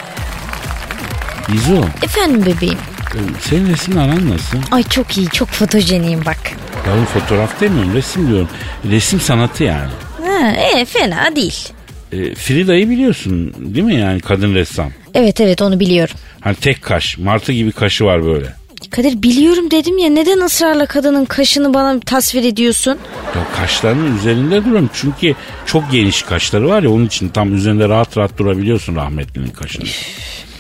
İzo 1.55 1.85
Efendim 2.05 2.47
bebeğim. 2.47 2.79
e, 3.15 3.19
senin 3.41 3.69
resim 3.73 3.99
aran 3.99 4.31
nasıl? 4.31 4.59
Ay 4.71 4.83
çok 4.83 5.17
iyi 5.19 5.29
çok 5.29 5.49
fotojeniyim 5.49 6.25
bak. 6.27 6.39
Yavrum 6.87 7.05
fotoğraf 7.05 7.61
demiyorum 7.61 7.95
resim 7.95 8.29
diyorum. 8.29 8.49
Resim 8.91 9.21
sanatı 9.21 9.65
yani. 9.65 9.91
Ha, 10.27 10.53
e, 10.53 10.85
fena 10.85 11.37
değil. 11.37 11.69
E, 12.13 12.35
Frida'yı 12.35 12.91
biliyorsun 12.91 13.55
değil 13.59 13.85
mi 13.85 13.95
yani 13.97 14.21
kadın 14.21 14.55
ressam? 14.55 14.91
Evet 15.15 15.41
evet 15.41 15.63
onu 15.63 15.81
biliyorum. 15.81 16.15
Hani 16.41 16.57
tek 16.57 16.83
kaş, 16.83 17.19
martı 17.19 17.53
gibi 17.53 17.73
kaşı 17.73 18.05
var 18.05 18.25
böyle. 18.25 18.47
Kadir 18.91 19.23
biliyorum 19.23 19.71
dedim 19.71 19.99
ya 19.99 20.09
neden 20.11 20.39
ısrarla 20.41 20.87
kadının 20.87 21.25
kaşını 21.25 21.75
bana 21.75 22.01
tasvir 22.01 22.45
ediyorsun? 22.45 22.99
Ya 23.37 23.43
kaşlarının 23.57 24.19
üzerinde 24.19 24.65
duruyorum 24.65 24.91
çünkü 24.95 25.35
çok 25.67 25.93
geniş 25.93 26.23
kaşları 26.23 26.69
var 26.69 26.83
ya 26.83 26.91
onun 26.91 27.07
için 27.07 27.29
tam 27.29 27.55
üzerinde 27.55 27.89
rahat 27.89 28.19
rahat 28.19 28.39
durabiliyorsun 28.39 28.97
rahmetlinin 28.97 29.49
kaşını. 29.51 29.85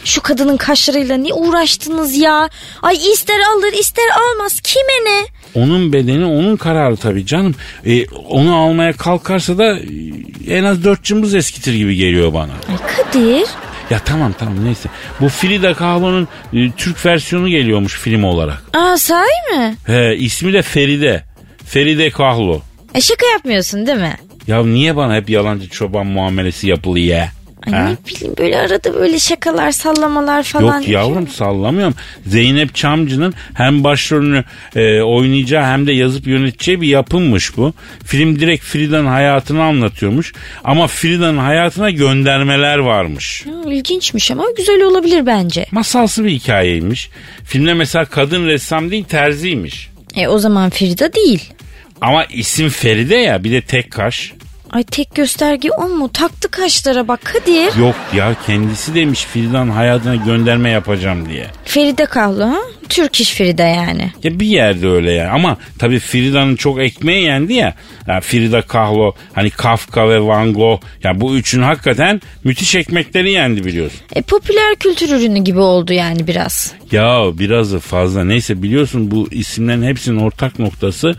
Şu 0.04 0.20
kadının 0.20 0.56
kaşlarıyla 0.56 1.16
ne 1.16 1.32
uğraştınız 1.32 2.16
ya? 2.16 2.50
Ay 2.82 2.96
ister 3.12 3.40
alır 3.56 3.72
ister 3.72 4.04
almaz 4.08 4.60
kime 4.60 5.10
ne? 5.10 5.24
Onun 5.54 5.92
bedeni 5.92 6.24
onun 6.24 6.56
kararı 6.56 6.96
tabii 6.96 7.26
canım. 7.26 7.54
E, 7.86 8.06
onu 8.08 8.56
almaya 8.56 8.92
kalkarsa 8.92 9.58
da 9.58 9.78
e, 9.78 10.54
en 10.54 10.64
az 10.64 10.84
dört 10.84 11.02
cımbız 11.04 11.34
eskitir 11.34 11.74
gibi 11.74 11.96
geliyor 11.96 12.34
bana. 12.34 12.52
Ay 12.52 12.76
Kadir. 12.96 13.46
Ya 13.90 13.98
tamam 14.04 14.32
tamam 14.38 14.64
neyse. 14.64 14.88
Bu 15.20 15.28
Frida 15.28 15.74
Kahlo'nun 15.74 16.28
e, 16.52 16.70
Türk 16.76 17.06
versiyonu 17.06 17.48
geliyormuş 17.48 17.98
film 17.98 18.24
olarak. 18.24 18.62
Aa 18.74 18.96
sahi 18.98 19.56
mi? 19.58 19.76
He, 19.86 20.16
ismi 20.16 20.52
de 20.52 20.62
Feride. 20.62 21.24
Feride 21.66 22.10
Kahlo. 22.10 22.60
E 22.94 23.00
şaka 23.00 23.26
yapmıyorsun 23.26 23.86
değil 23.86 23.98
mi? 23.98 24.16
Ya 24.46 24.64
niye 24.64 24.96
bana 24.96 25.14
hep 25.16 25.30
yalancı 25.30 25.68
çoban 25.68 26.06
muamelesi 26.06 26.68
yapılıyor 26.68 27.16
ya? 27.18 27.28
Ay 27.66 27.72
Ha? 27.72 27.88
ne 27.88 27.96
bileyim 28.14 28.34
böyle 28.38 28.58
arada 28.58 28.94
böyle 28.94 29.18
şakalar 29.18 29.72
sallamalar 29.72 30.42
falan. 30.42 30.80
Yok 30.80 30.88
yavrum 30.88 31.28
sallamıyorum. 31.28 31.94
Zeynep 32.26 32.74
Çamcı'nın 32.74 33.34
hem 33.54 33.84
başrolünü 33.84 34.44
e, 34.76 35.00
oynayacağı 35.02 35.64
hem 35.64 35.86
de 35.86 35.92
yazıp 35.92 36.26
yöneteceği 36.26 36.80
bir 36.80 36.88
yapımmış 36.88 37.56
bu. 37.56 37.72
Film 38.04 38.40
direkt 38.40 38.64
Frida'nın 38.64 39.06
hayatını 39.06 39.62
anlatıyormuş. 39.62 40.32
Ama 40.64 40.86
Frida'nın 40.86 41.38
hayatına 41.38 41.90
göndermeler 41.90 42.78
varmış. 42.78 43.46
Hı, 43.46 43.70
İlginçmiş 43.70 44.30
ama 44.30 44.44
güzel 44.56 44.82
olabilir 44.82 45.26
bence. 45.26 45.66
Masalsı 45.72 46.24
bir 46.24 46.30
hikayeymiş. 46.30 47.10
Filmde 47.44 47.74
mesela 47.74 48.04
kadın 48.04 48.46
ressam 48.46 48.90
değil 48.90 49.04
terziymiş. 49.04 49.90
E 50.16 50.28
o 50.28 50.38
zaman 50.38 50.70
Frida 50.70 51.12
değil. 51.14 51.52
Ama 52.00 52.24
isim 52.24 52.68
Feride 52.68 53.14
ya 53.16 53.44
bir 53.44 53.50
de 53.52 53.60
tek 53.60 53.90
kaş. 53.90 54.32
Ay 54.72 54.84
tek 54.84 55.14
gösterge 55.14 55.70
o 55.70 55.88
mu? 55.88 56.12
Taktı 56.12 56.50
kaşlara 56.50 57.08
bak 57.08 57.20
Kadir. 57.24 57.78
Yok 57.80 57.96
ya 58.16 58.36
kendisi 58.46 58.94
demiş 58.94 59.24
Frida'nın 59.24 59.70
hayatına 59.70 60.16
gönderme 60.16 60.70
yapacağım 60.70 61.28
diye. 61.28 61.46
Feride 61.64 62.06
Kahlo 62.06 62.44
ha? 62.44 62.58
Türk 62.88 63.20
iş 63.20 63.34
Frida 63.34 63.62
yani. 63.62 64.12
Ya 64.22 64.40
bir 64.40 64.46
yerde 64.46 64.88
öyle 64.88 65.12
yani 65.12 65.30
ama 65.30 65.56
tabii 65.78 65.98
Frida'nın 65.98 66.56
çok 66.56 66.80
ekmeği 66.80 67.24
yendi 67.24 67.52
ya. 67.52 67.74
Yani 68.06 68.20
Frida 68.20 68.62
Kahlo, 68.62 69.12
hani 69.32 69.50
Kafka 69.50 70.08
ve 70.08 70.20
Van 70.20 70.54
Gogh. 70.54 70.80
Ya 71.04 71.20
bu 71.20 71.36
üçün 71.36 71.62
hakikaten 71.62 72.20
müthiş 72.44 72.74
ekmekleri 72.74 73.30
yendi 73.30 73.64
biliyorsun. 73.64 74.00
E, 74.12 74.22
popüler 74.22 74.74
kültür 74.76 75.08
ürünü 75.08 75.38
gibi 75.38 75.58
oldu 75.58 75.92
yani 75.92 76.26
biraz. 76.26 76.72
Ya 76.92 77.24
biraz 77.38 77.72
da 77.72 77.80
fazla 77.80 78.24
neyse 78.24 78.62
biliyorsun 78.62 79.10
bu 79.10 79.28
isimlerin 79.30 79.82
hepsinin 79.82 80.20
ortak 80.20 80.58
noktası 80.58 81.14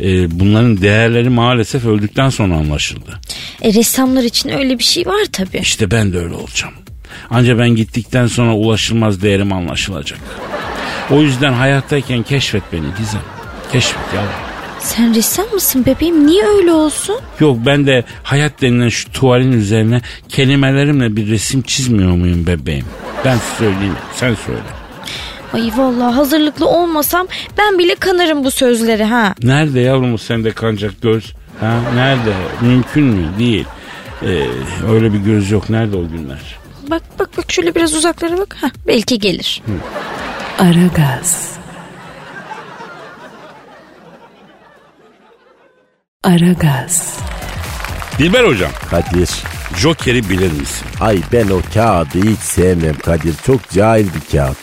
e, 0.00 0.40
bunların 0.40 0.80
değerleri 0.82 1.28
maalesef 1.30 1.84
öldükten 1.84 2.28
sonra 2.28 2.54
anlaşıldı. 2.92 3.20
E, 3.62 3.74
ressamlar 3.74 4.22
için 4.22 4.48
öyle 4.48 4.78
bir 4.78 4.84
şey 4.84 5.06
var 5.06 5.24
tabii. 5.32 5.58
İşte 5.58 5.90
ben 5.90 6.12
de 6.12 6.18
öyle 6.18 6.34
olacağım. 6.34 6.74
Anca 7.30 7.58
ben 7.58 7.68
gittikten 7.68 8.26
sonra 8.26 8.54
ulaşılmaz 8.54 9.22
değerim 9.22 9.52
anlaşılacak. 9.52 10.18
O 11.10 11.22
yüzden 11.22 11.52
hayattayken 11.52 12.22
keşfet 12.22 12.62
beni 12.72 12.86
Gizem. 12.98 13.20
Keşfet 13.72 14.14
yavrum. 14.14 14.30
Sen 14.80 15.14
ressam 15.14 15.46
mısın 15.52 15.86
bebeğim? 15.86 16.26
Niye 16.26 16.44
öyle 16.46 16.72
olsun? 16.72 17.16
Yok 17.40 17.58
ben 17.66 17.86
de 17.86 18.04
hayat 18.22 18.62
denilen 18.62 18.88
şu 18.88 19.12
tuvalin 19.12 19.52
üzerine 19.52 20.00
kelimelerimle 20.28 21.16
bir 21.16 21.28
resim 21.28 21.62
çizmiyor 21.62 22.10
muyum 22.10 22.46
bebeğim? 22.46 22.86
Ben 23.24 23.38
söyleyeyim 23.58 23.96
sen 24.14 24.34
söyle. 24.46 24.60
Ay 25.52 25.70
vallahi 25.76 26.14
hazırlıklı 26.14 26.66
olmasam 26.68 27.26
ben 27.58 27.78
bile 27.78 27.94
kanarım 27.94 28.44
bu 28.44 28.50
sözleri 28.50 29.04
ha. 29.04 29.34
Nerede 29.42 29.80
yavrum 29.80 30.14
o 30.14 30.18
sende 30.18 30.52
kancak 30.52 31.02
göz? 31.02 31.32
Ha? 31.60 31.80
Nerede? 31.94 32.32
Mümkün 32.60 33.04
mü? 33.04 33.38
Değil. 33.38 33.66
Ee, 34.22 34.46
öyle 34.88 35.12
bir 35.12 35.18
göz 35.18 35.50
yok. 35.50 35.70
Nerede 35.70 35.96
o 35.96 36.08
günler? 36.08 36.58
Bak 36.90 37.02
bak 37.18 37.28
bak 37.38 37.52
şöyle 37.52 37.74
biraz 37.74 37.94
uzaklara 37.94 38.38
bak. 38.38 38.56
Hah, 38.60 38.70
belki 38.86 39.18
gelir. 39.18 39.62
Aragaz. 40.58 41.52
Aragaz. 46.24 47.18
Dilber 48.18 48.44
hocam, 48.44 48.70
Kadir. 48.90 49.30
Joker'i 49.76 50.28
bilir 50.30 50.52
misin? 50.52 50.86
Ay 51.00 51.18
ben 51.32 51.48
o 51.48 51.60
kağıdı 51.74 52.18
hiç 52.30 52.38
sevmem 52.38 52.94
Kadir. 52.98 53.34
Çok 53.46 53.70
cahil 53.70 54.06
bir 54.06 54.32
kağıt. 54.38 54.56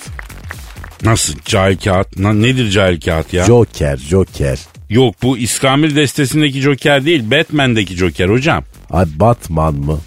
Nasıl? 1.04 1.34
Cahil 1.46 1.78
kağıt? 1.78 2.18
Na, 2.20 2.34
nedir 2.34 2.70
cahil 2.70 3.02
kağıt 3.02 3.34
ya? 3.34 3.46
Joker, 3.46 3.98
Joker. 3.98 4.60
Yok 4.92 5.16
bu 5.24 5.38
İskambil 5.38 5.96
destesindeki 5.96 6.62
Joker 6.62 7.06
değil, 7.06 7.32
Batman'deki 7.32 7.96
Joker 7.96 8.30
hocam. 8.30 8.64
Ay 8.90 9.06
Batman 9.16 9.74
mı? 9.74 10.00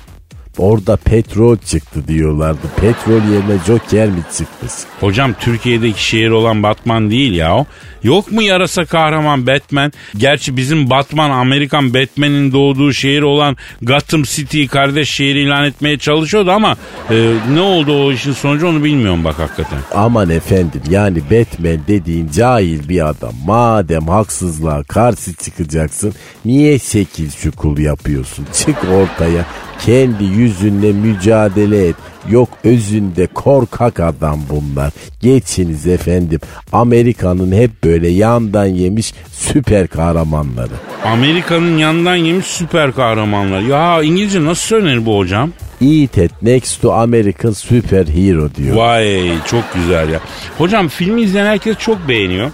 Orada 0.59 0.97
petrol 0.97 1.57
çıktı 1.57 2.09
diyorlardı. 2.09 2.61
Petrol 2.77 3.33
yerine 3.33 3.65
Joker 3.67 4.09
mi 4.09 4.23
çıkmış? 4.39 4.73
Hocam 5.01 5.35
Türkiye'deki 5.41 6.05
şehir 6.05 6.31
olan 6.31 6.63
Batman 6.63 7.11
değil 7.11 7.33
ya 7.35 7.57
o. 7.57 7.67
Yok 8.03 8.33
mu 8.33 8.43
yarasa 8.43 8.85
kahraman 8.85 9.47
Batman? 9.47 9.93
Gerçi 10.17 10.57
bizim 10.57 10.91
Batman 10.91 11.31
Amerikan 11.31 11.95
Batman'in 11.95 12.53
doğduğu 12.53 12.93
şehir 12.93 13.23
olan 13.23 13.57
Gotham 13.83 14.23
City'yi 14.23 14.69
kardeş 14.69 15.11
şehir 15.11 15.35
ilan 15.35 15.65
etmeye 15.65 15.99
çalışıyordu 15.99 16.51
ama 16.51 16.77
e, 17.11 17.35
ne 17.55 17.61
oldu 17.61 18.07
o 18.07 18.13
işin 18.13 18.33
sonucu 18.33 18.69
onu 18.69 18.85
bilmiyorum 18.85 19.25
bak 19.25 19.39
hakikaten. 19.39 19.79
Aman 19.95 20.31
efendim 20.31 20.83
yani 20.91 21.19
Batman 21.31 21.79
dediğin 21.89 22.29
cahil 22.29 22.89
bir 22.89 23.09
adam. 23.09 23.33
Madem 23.47 24.09
haksızlığa 24.09 24.83
karşı 24.83 25.35
çıkacaksın 25.35 26.15
niye 26.45 26.79
şekil 26.79 27.31
şukul 27.31 27.79
yapıyorsun? 27.79 28.47
Çık 28.53 28.77
ortaya 28.85 29.47
kendi 29.81 30.25
yüzünle 30.25 30.93
mücadele 30.93 31.89
et. 31.89 31.97
Yok 32.29 32.49
özünde 32.65 33.27
korkak 33.27 34.01
adam 34.01 34.41
bunlar. 34.51 34.93
Geçiniz 35.21 35.87
efendim. 35.87 36.41
Amerika'nın 36.73 37.53
hep 37.53 37.85
böyle 37.85 38.09
yandan 38.09 38.67
yemiş 38.67 39.15
süper 39.33 39.87
kahramanları. 39.89 40.73
Amerika'nın 41.05 41.79
yandan 41.79 42.17
yemiş 42.17 42.47
süper 42.47 42.93
kahramanlar. 42.93 43.61
Ya 43.61 44.03
İngilizce 44.03 44.45
nasıl 44.45 44.63
söylenir 44.69 45.07
bu 45.07 45.19
hocam? 45.19 45.51
Eat 45.81 46.19
it 46.19 46.33
next 46.43 46.83
to 46.83 46.93
American 46.93 47.53
superhero 47.53 48.55
diyor. 48.55 48.77
Vay 48.77 49.33
çok 49.47 49.65
güzel 49.75 50.09
ya. 50.09 50.21
Hocam 50.59 50.89
filmi 50.89 51.23
izleyen 51.23 51.47
herkes 51.47 51.79
çok 51.79 52.09
beğeniyor. 52.09 52.51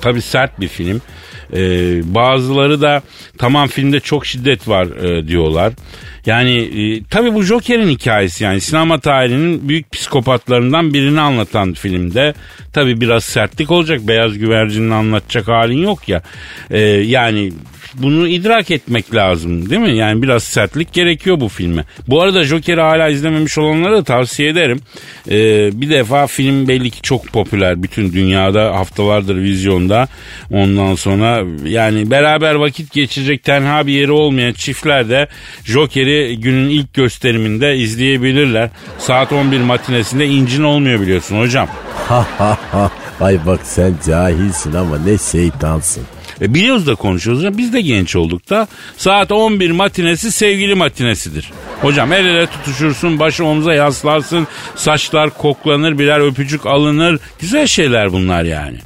Tabi 0.00 0.22
sert 0.22 0.60
bir 0.60 0.68
film. 0.68 1.00
Ee, 1.52 2.14
bazıları 2.14 2.80
da 2.80 3.02
tamam 3.38 3.68
filmde 3.68 4.00
çok 4.00 4.26
şiddet 4.26 4.68
var 4.68 4.86
e, 4.86 5.28
diyorlar. 5.28 5.72
Yani 6.26 6.56
e, 6.58 7.04
tabi 7.04 7.34
bu 7.34 7.42
Joker'in 7.42 7.88
hikayesi 7.88 8.44
yani 8.44 8.60
sinema 8.60 9.00
tarihinin 9.00 9.68
büyük 9.68 9.92
psikopatlarından 9.92 10.94
birini 10.94 11.20
anlatan 11.20 11.72
filmde. 11.72 12.34
Tabi 12.72 13.00
biraz 13.00 13.24
sertlik 13.24 13.70
olacak 13.70 14.00
beyaz 14.08 14.38
güvercinin 14.38 14.90
anlatacak 14.90 15.48
halin 15.48 15.82
yok 15.82 16.08
ya. 16.08 16.22
Ee, 16.70 16.80
yani 16.80 17.52
bunu 17.94 18.28
idrak 18.28 18.70
etmek 18.70 19.14
lazım 19.14 19.70
değil 19.70 19.80
mi? 19.80 19.96
Yani 19.96 20.22
biraz 20.22 20.44
sertlik 20.44 20.92
gerekiyor 20.92 21.40
bu 21.40 21.48
filme. 21.48 21.84
Bu 22.08 22.22
arada 22.22 22.44
Joker'i 22.44 22.80
hala 22.80 23.08
izlememiş 23.08 23.58
olanlara 23.58 23.96
da 23.96 24.04
tavsiye 24.04 24.48
ederim. 24.48 24.80
Ee, 25.30 25.70
bir 25.80 25.90
defa 25.90 26.26
film 26.26 26.68
belli 26.68 26.90
ki 26.90 27.02
çok 27.02 27.26
popüler. 27.26 27.82
Bütün 27.82 28.12
dünyada 28.12 28.74
haftalardır 28.74 29.36
vizyonda. 29.36 30.08
Ondan 30.50 30.94
sonra 30.94 31.44
yani 31.64 32.10
beraber 32.10 32.54
vakit 32.54 32.92
geçirecek 32.92 33.44
tenha 33.44 33.86
bir 33.86 33.92
yeri 33.92 34.12
olmayan 34.12 34.52
çiftler 34.52 35.08
de 35.08 35.28
Joker'i 35.64 36.40
günün 36.40 36.68
ilk 36.68 36.94
gösteriminde 36.94 37.76
izleyebilirler. 37.76 38.70
Saat 38.98 39.32
11 39.32 39.60
matinesinde 39.60 40.26
incin 40.26 40.62
olmuyor 40.62 41.00
biliyorsun 41.00 41.38
hocam. 41.40 41.68
Ay 43.20 43.46
bak 43.46 43.60
sen 43.64 43.94
cahilsin 44.06 44.72
ama 44.72 44.98
ne 44.98 45.18
şeytansın. 45.18 46.04
E 46.42 46.54
biliyoruz 46.54 46.86
da 46.86 46.94
konuşuyoruz. 46.94 47.58
Biz 47.58 47.72
de 47.72 47.80
genç 47.80 48.16
olduk 48.16 48.50
da. 48.50 48.68
Saat 48.96 49.32
11 49.32 49.70
matinesi 49.70 50.32
sevgili 50.32 50.74
matinesidir. 50.74 51.50
Hocam 51.80 52.12
el 52.12 52.26
ele 52.26 52.46
tutuşursun, 52.46 53.18
başı 53.18 53.44
omuza 53.44 53.74
yaslarsın, 53.74 54.46
saçlar 54.76 55.30
koklanır, 55.30 55.98
birer 55.98 56.20
öpücük 56.20 56.66
alınır. 56.66 57.20
Güzel 57.40 57.66
şeyler 57.66 58.12
bunlar 58.12 58.42
yani. 58.44 58.78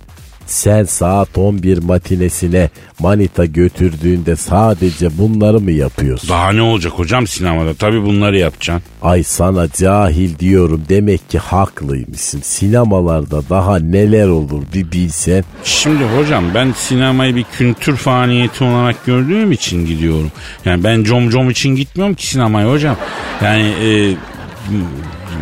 Sen 0.46 0.84
saat 0.84 1.38
11 1.38 1.78
matinesine 1.78 2.70
manita 2.98 3.44
götürdüğünde 3.44 4.36
sadece 4.36 5.18
bunları 5.18 5.60
mı 5.60 5.70
yapıyorsun? 5.70 6.28
Daha 6.28 6.52
ne 6.52 6.62
olacak 6.62 6.92
hocam 6.92 7.26
sinemada? 7.26 7.74
Tabii 7.74 8.02
bunları 8.02 8.38
yapacaksın. 8.38 8.82
Ay 9.02 9.22
sana 9.22 9.68
cahil 9.68 10.38
diyorum 10.38 10.82
demek 10.88 11.30
ki 11.30 11.38
haklıymışsın. 11.38 12.40
Sinemalarda 12.40 13.48
daha 13.50 13.78
neler 13.78 14.28
olur 14.28 14.62
bir 14.74 14.92
bilsen. 14.92 15.44
Şimdi 15.64 16.04
hocam 16.04 16.44
ben 16.54 16.72
sinemayı 16.72 17.36
bir 17.36 17.44
kültür 17.44 17.96
faaliyeti 17.96 18.64
olarak 18.64 19.06
gördüğüm 19.06 19.52
için 19.52 19.86
gidiyorum. 19.86 20.32
Yani 20.64 20.84
ben 20.84 21.04
com 21.04 21.30
com 21.30 21.50
için 21.50 21.76
gitmiyorum 21.76 22.14
ki 22.14 22.26
sinemaya 22.26 22.70
hocam. 22.70 22.96
Yani 23.42 23.62
e, 23.62 24.14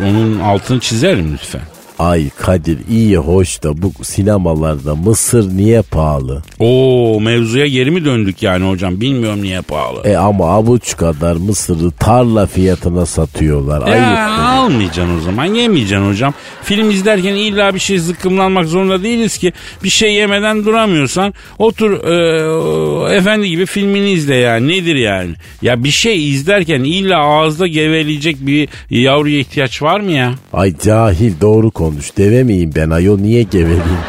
onun 0.03 0.39
altını 0.39 0.79
çizerim 0.79 1.33
lütfen. 1.33 1.61
Ay 1.99 2.29
Kadir 2.29 2.77
iyi 2.89 3.17
hoş 3.17 3.63
da 3.63 3.81
bu 3.81 3.91
sinemalarda 4.03 4.95
mısır 4.95 5.57
niye 5.57 5.81
pahalı? 5.81 6.43
Oo 6.59 7.19
mevzuya 7.19 7.67
geri 7.67 7.91
mi 7.91 8.05
döndük 8.05 8.43
yani 8.43 8.69
hocam? 8.69 9.01
Bilmiyorum 9.01 9.41
niye 9.41 9.61
pahalı. 9.61 10.01
E 10.07 10.17
ama 10.17 10.49
avuç 10.51 10.97
kadar 10.97 11.35
mısırı 11.35 11.91
tarla 11.91 12.45
fiyatına 12.45 13.05
satıyorlar. 13.05 13.87
Ya 13.87 13.93
Ayıp. 14.07 14.39
almayacaksın 14.39 15.17
o 15.17 15.21
zaman 15.21 15.45
yemeyeceksin 15.45 16.09
hocam. 16.09 16.33
Film 16.63 16.89
izlerken 16.89 17.33
illa 17.33 17.73
bir 17.73 17.79
şey 17.79 17.99
zıkkımlanmak 17.99 18.65
zorunda 18.65 19.03
değiliz 19.03 19.37
ki. 19.37 19.53
Bir 19.83 19.89
şey 19.89 20.13
yemeden 20.13 20.65
duramıyorsan 20.65 21.33
otur 21.59 21.91
e, 22.03 23.15
efendi 23.15 23.49
gibi 23.49 23.65
filmini 23.65 24.11
izle 24.11 24.35
yani 24.35 24.67
nedir 24.67 24.95
yani. 24.95 25.31
Ya 25.61 25.83
bir 25.83 25.91
şey 25.91 26.29
izlerken 26.29 26.79
illa 26.83 27.17
ağızda 27.17 27.67
geveleyecek 27.67 28.35
bir 28.39 28.69
yavruya 28.89 29.39
ihtiyaç 29.39 29.81
var 29.81 29.99
mı 29.99 30.11
ya? 30.11 30.33
Ay 30.53 30.73
cahil 30.83 31.33
doğru 31.41 31.71
konuş. 31.85 32.17
Deve 32.17 32.43
miyim 32.43 32.71
ben 32.75 32.89
ayol 32.89 33.19
niye 33.19 33.43
geveleyim? 33.43 33.99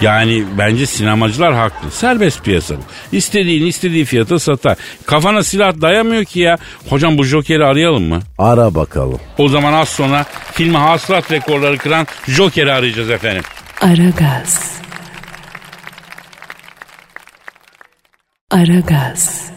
Yani 0.00 0.44
bence 0.58 0.86
sinemacılar 0.86 1.54
haklı. 1.54 1.90
Serbest 1.90 2.44
piyasa 2.44 2.74
bu. 2.76 2.80
İstediğini 3.16 3.68
istediği 3.68 4.04
fiyata 4.04 4.38
satar. 4.38 4.76
Kafana 5.06 5.42
silah 5.42 5.80
dayamıyor 5.80 6.24
ki 6.24 6.40
ya. 6.40 6.58
Hocam 6.88 7.18
bu 7.18 7.24
Joker'i 7.24 7.64
arayalım 7.64 8.04
mı? 8.04 8.20
Ara 8.38 8.74
bakalım. 8.74 9.20
O 9.38 9.48
zaman 9.48 9.72
az 9.72 9.88
sonra 9.88 10.24
filmi 10.52 10.76
hasılat 10.76 11.32
rekorları 11.32 11.78
kıran 11.78 12.06
Joker'i 12.28 12.72
arayacağız 12.72 13.10
efendim. 13.10 13.42
Aragaz. 13.80 14.72
Aragaz. 18.50 19.50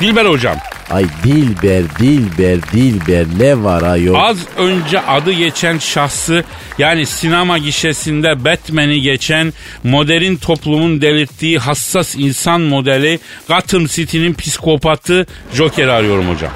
Dilber 0.00 0.24
hocam 0.24 0.56
Ay 0.90 1.04
Dilber, 1.24 1.82
Dilber, 1.98 2.62
Dilber 2.72 3.26
ne 3.38 3.64
var 3.64 3.82
ayol? 3.82 4.14
az 4.14 4.36
önce 4.56 5.00
adı 5.00 5.32
geçen 5.32 5.78
şahsı 5.78 6.44
yani 6.78 7.06
sinema 7.06 7.58
gişesinde 7.58 8.44
Batman'i 8.44 9.00
geçen 9.00 9.52
modern 9.84 10.34
toplumun 10.36 11.00
delirttiği 11.00 11.58
hassas 11.58 12.14
insan 12.14 12.60
modeli 12.60 13.20
Gotham 13.48 13.86
City'nin 13.86 14.34
psikopatı 14.34 15.26
Joker'i 15.52 15.90
arıyorum 15.90 16.30
hocam. 16.34 16.50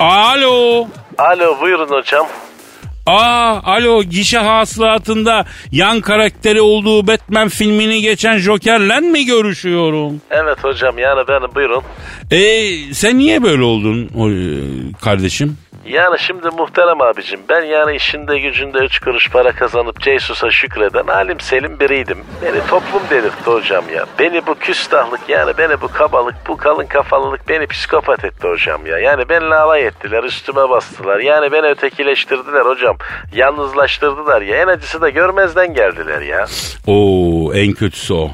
Alo. 0.00 0.86
Alo 1.18 1.60
buyurun 1.60 1.88
hocam. 1.88 2.26
Aa 3.06 3.60
alo 3.64 4.02
gişe 4.02 4.38
hasılatında 4.38 5.44
yan 5.72 6.00
karakteri 6.00 6.60
olduğu 6.60 7.06
Batman 7.06 7.48
filmini 7.48 8.00
geçen 8.00 8.38
Joker'le 8.38 9.00
mi 9.00 9.26
görüşüyorum? 9.26 10.20
Evet 10.30 10.64
hocam 10.64 10.98
yani 10.98 11.28
benim 11.28 11.54
buyurun. 11.54 11.82
E 12.30 12.70
sen 12.94 13.18
niye 13.18 13.42
böyle 13.42 13.62
oldun 13.62 14.10
o, 14.16 14.30
e, 14.30 14.34
kardeşim? 15.00 15.56
Yani 15.86 16.18
şimdi 16.18 16.48
muhterem 16.50 17.00
abicim 17.00 17.40
ben 17.48 17.62
yani 17.62 17.96
işinde 17.96 18.38
gücünde 18.38 18.78
üç 18.78 18.98
kuruş 18.98 19.30
para 19.30 19.52
kazanıp 19.52 20.00
Cesus'a 20.00 20.50
şükreden 20.50 21.06
alim 21.06 21.40
selim 21.40 21.80
biriydim. 21.80 22.18
Beni 22.42 22.66
toplum 22.66 23.02
delirtti 23.10 23.50
hocam 23.50 23.84
ya. 23.94 24.06
Beni 24.18 24.46
bu 24.46 24.54
küstahlık 24.54 25.20
yani 25.28 25.52
beni 25.58 25.80
bu 25.80 25.88
kabalık 25.88 26.34
bu 26.48 26.56
kalın 26.56 26.86
kafalılık 26.86 27.48
beni 27.48 27.66
psikopat 27.66 28.24
etti 28.24 28.48
hocam 28.48 28.86
ya. 28.86 28.98
Yani 28.98 29.28
benimle 29.28 29.54
alay 29.54 29.86
ettiler 29.86 30.24
üstüme 30.24 30.68
bastılar. 30.68 31.18
Yani 31.18 31.52
beni 31.52 31.66
ötekileştirdiler 31.66 32.66
hocam. 32.66 32.96
Yalnızlaştırdılar 33.32 34.42
ya. 34.42 34.56
En 34.56 34.66
acısı 34.66 35.00
da 35.00 35.08
görmezden 35.08 35.74
geldiler 35.74 36.20
ya. 36.20 36.46
Oo 36.86 37.43
en 37.52 37.72
kötüsü 37.72 38.14
o. 38.14 38.30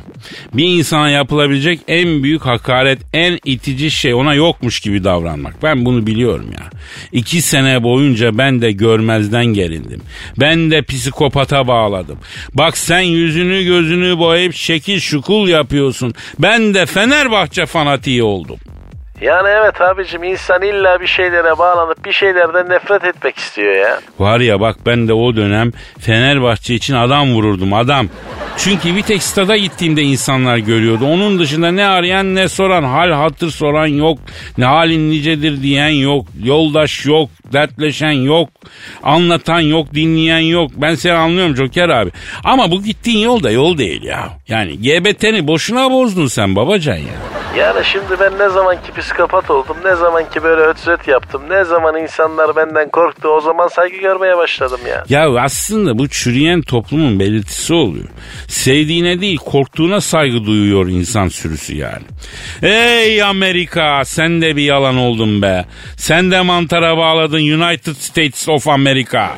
Bir 0.55 0.65
insana 0.65 1.11
yapılabilecek 1.11 1.81
en 1.89 2.23
büyük 2.23 2.47
hakaret, 2.47 2.99
en 3.13 3.39
itici 3.45 3.91
şey 3.91 4.15
ona 4.15 4.35
yokmuş 4.35 4.81
gibi 4.81 5.05
davranmak. 5.05 5.63
Ben 5.63 5.85
bunu 5.85 6.07
biliyorum 6.07 6.47
ya. 6.53 6.71
İki 7.13 7.43
sene 7.43 7.83
boyunca 7.83 8.39
ben 8.39 8.63
de 8.63 8.73
görmezden 8.73 9.47
gelindim. 9.47 10.01
Ben 10.41 10.71
de 10.71 10.83
psikopata 10.83 11.69
bağladım. 11.69 12.19
Bak 12.55 12.79
sen 12.79 13.01
yüzünü 13.01 13.65
gözünü 13.65 14.19
boyayıp 14.19 14.55
şekil 14.55 15.01
şukul 15.01 15.49
yapıyorsun. 15.49 16.15
Ben 16.39 16.75
de 16.75 16.87
Fenerbahçe 16.87 17.67
fanatiği 17.67 18.23
oldum. 18.23 18.59
Yani 19.21 19.49
evet 19.49 19.81
abicim 19.81 20.23
insan 20.23 20.63
illa 20.63 21.01
bir 21.01 21.07
şeylere 21.07 21.59
bağlanıp 21.59 22.05
bir 22.05 22.13
şeylerden 22.13 22.69
nefret 22.69 23.05
etmek 23.05 23.39
istiyor 23.39 23.75
ya. 23.75 24.01
Var 24.19 24.41
ya 24.41 24.61
bak 24.61 24.77
ben 24.87 25.09
de 25.09 25.13
o 25.13 25.37
dönem 25.37 25.73
Fenerbahçe 25.99 26.75
için 26.75 26.95
adam 26.95 27.33
vururdum 27.33 27.73
adam. 27.73 28.07
Çünkü 28.57 28.97
bir 28.97 29.03
tek 29.03 29.23
stada 29.23 29.57
gittiğimde 29.57 30.03
insanlar 30.03 30.57
görüyordu. 30.57 31.05
Onun 31.07 31.39
dışında 31.39 31.71
ne 31.71 31.87
arayan 31.87 32.35
ne 32.35 32.49
soran 32.49 32.85
hal 32.85 33.11
hatır 33.11 33.51
soran 33.51 33.87
yok. 33.87 34.19
Ne 34.59 34.65
halin 34.65 35.11
nicedir 35.11 35.63
diyen 35.63 35.89
yok. 35.89 36.27
Yoldaş 36.43 37.07
yok. 37.07 37.31
Dertleşen 37.53 38.11
yok. 38.13 38.49
Anlatan 39.03 39.61
yok. 39.61 39.95
Dinleyen 39.95 40.39
yok. 40.39 40.71
Ben 40.77 40.95
seni 40.95 41.13
anlıyorum 41.13 41.57
Joker 41.57 41.89
abi. 41.89 42.11
Ama 42.45 42.71
bu 42.71 42.83
gittiğin 42.83 43.19
yol 43.19 43.43
da 43.43 43.51
yol 43.51 43.79
değil 43.79 44.03
ya. 44.03 44.29
Yani 44.49 44.79
GBT'ni 44.79 45.47
boşuna 45.47 45.91
bozdun 45.91 46.27
sen 46.27 46.57
babacan 46.57 46.97
ya. 46.97 47.15
Yani 47.57 47.85
şimdi 47.85 48.21
ben 48.21 48.39
ne 48.39 48.49
zamanki 48.49 48.93
psikopat 49.11 49.51
oldum, 49.51 49.77
ne 49.85 49.95
zamanki 49.95 50.43
böyle 50.43 50.63
ötüzet 50.63 51.09
yaptım, 51.09 51.43
ne 51.51 51.65
zaman 51.65 51.97
insanlar 51.97 52.57
benden 52.57 52.91
korktu 52.91 53.29
o 53.29 53.41
zaman 53.41 53.69
saygı 53.69 53.97
görmeye 53.97 54.37
başladım 54.37 54.81
ya. 54.89 55.05
Ya 55.09 55.41
aslında 55.41 55.99
bu 55.99 56.09
çürüyen 56.09 56.63
toplumun 56.63 57.21
belirtisi 57.21 57.75
oluyor. 57.75 58.09
Sevdiğine 58.49 59.21
değil 59.21 59.37
korktuğuna 59.37 60.01
saygı 60.01 60.45
duyuyor 60.45 60.87
insan 60.87 61.29
sürüsü 61.29 61.77
yani. 61.77 62.03
Ey 62.63 63.23
Amerika 63.23 64.05
sen 64.05 64.43
de 64.43 64.57
bir 64.57 64.63
yalan 64.63 64.97
oldun 64.97 65.43
be. 65.43 65.65
Sen 65.97 66.31
de 66.31 66.41
mantara 66.41 66.97
bağladın 66.97 67.61
United 67.61 67.95
States 67.95 68.49
of 68.49 68.69
America. 68.69 69.31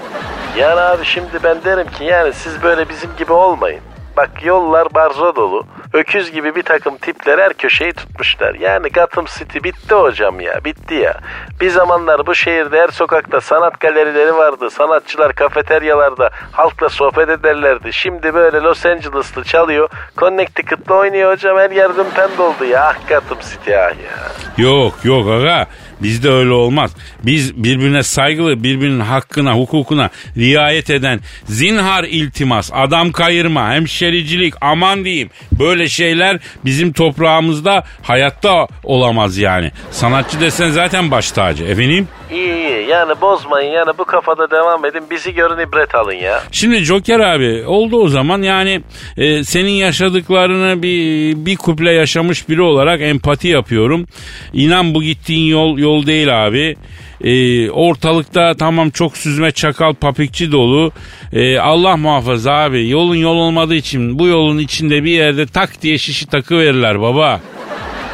Yani 0.59 0.81
abi 0.81 1.05
şimdi 1.05 1.39
ben 1.45 1.65
derim 1.65 1.87
ki 1.99 2.05
yani 2.05 2.33
siz 2.33 2.63
böyle 2.63 2.89
bizim 2.89 3.11
gibi 3.19 3.33
olmayın. 3.33 3.81
Bak 4.17 4.45
yollar 4.45 4.95
barzo 4.95 5.37
dolu. 5.37 5.67
Öküz 5.93 6.33
gibi 6.33 6.55
bir 6.55 6.63
takım 6.63 6.97
tipler 6.97 7.39
her 7.39 7.53
köşeyi 7.53 7.93
tutmuşlar. 7.93 8.55
Yani 8.55 8.89
Gotham 8.89 9.25
City 9.39 9.59
bitti 9.65 9.95
hocam 9.95 10.41
ya 10.41 10.65
bitti 10.65 10.95
ya. 10.95 11.21
Bir 11.61 11.71
zamanlar 11.71 12.27
bu 12.27 12.35
şehirde 12.35 12.81
her 12.81 12.89
sokakta 12.89 13.41
sanat 13.41 13.81
galerileri 13.81 14.35
vardı. 14.35 14.71
Sanatçılar 14.71 15.33
kafeteryalarda 15.33 16.31
halkla 16.53 16.89
sohbet 16.89 17.29
ederlerdi. 17.29 17.93
Şimdi 17.93 18.35
böyle 18.35 18.61
Los 18.61 18.87
Angeles'lı 18.87 19.45
çalıyor. 19.45 19.89
Connecticut'ta 20.19 20.95
oynuyor 20.95 21.33
hocam 21.33 21.59
her 21.59 21.71
yer 21.71 21.97
dümpen 21.97 22.31
doldu 22.39 22.65
ya. 22.65 22.85
Ah 22.85 23.09
Gotham 23.09 23.39
City 23.41 23.77
ah 23.77 23.91
ya. 23.91 24.65
Yok 24.65 24.95
yok 25.05 25.29
aga 25.29 25.67
bizde 26.03 26.31
öyle 26.31 26.53
olmaz. 26.53 26.97
Biz 27.27 27.57
birbirine 27.57 28.03
saygılı 28.03 28.63
birbirinin 28.63 29.01
hakkına 29.01 29.55
hukukuna 29.55 30.11
riayet 30.37 30.91
eden 30.91 31.21
zinhar 31.45 32.05
iltimas 32.05 32.71
adam 32.75 33.13
kayırma 33.13 33.73
hemşericilik 33.75 34.55
aman 34.61 35.05
diyeyim 35.05 35.31
böyle 35.53 35.89
şeyler 35.89 36.39
bizim 36.65 36.93
toprağımızda 36.93 37.85
hayatta 38.03 38.67
olamaz 38.85 39.39
yani. 39.39 39.71
Sanatçı 39.91 40.41
desen 40.41 40.71
zaten 40.71 41.11
baş 41.11 41.31
tacı 41.33 41.65
efendim. 41.65 42.09
İyi 42.31 42.55
iyi 42.55 42.89
yani 42.89 43.21
bozmayın 43.21 43.73
yani 43.73 43.99
bu 43.99 44.05
kafada 44.05 44.51
devam 44.51 44.85
edin 44.85 45.03
bizi 45.11 45.35
görün 45.35 45.69
ibret 45.69 45.95
alın 45.95 46.13
ya. 46.13 46.43
Şimdi 46.53 46.77
Joker 46.77 47.21
abi 47.21 47.65
oldu 47.67 47.97
o 47.97 48.09
zaman 48.09 48.43
yani 48.43 48.81
e, 49.17 49.45
senin 49.45 49.71
yaşadıklarını 49.71 50.83
bir, 50.83 51.37
bir 51.47 51.57
kuple 51.57 51.93
yaşamış 51.93 52.49
biri 52.49 52.63
olarak 52.63 53.01
empati 53.01 53.49
yapıyorum. 53.49 54.07
İnan 54.53 54.95
bu 54.95 55.03
gittiğin 55.03 55.51
yol 55.51 55.79
yol 55.79 56.07
değil 56.07 56.47
abi. 56.47 56.77
E, 57.23 57.71
ortalıkta 57.71 58.55
tamam 58.59 58.91
çok 58.91 59.17
süzme 59.17 59.51
çakal 59.53 59.95
papikçi 59.95 60.53
dolu. 60.53 60.93
E, 61.33 61.59
Allah 61.59 61.97
muhafaza 61.97 62.53
abi 62.53 62.89
yolun 62.89 63.17
yol 63.17 63.37
olmadığı 63.37 63.75
için 63.75 64.19
bu 64.19 64.27
yolun 64.27 64.59
içinde 64.59 65.05
bir 65.05 65.11
yerde 65.11 65.47
tak 65.47 65.83
diye 65.83 65.99
şişi 65.99 66.27
takı 66.27 66.59
verirler 66.59 67.01
baba. 67.01 67.41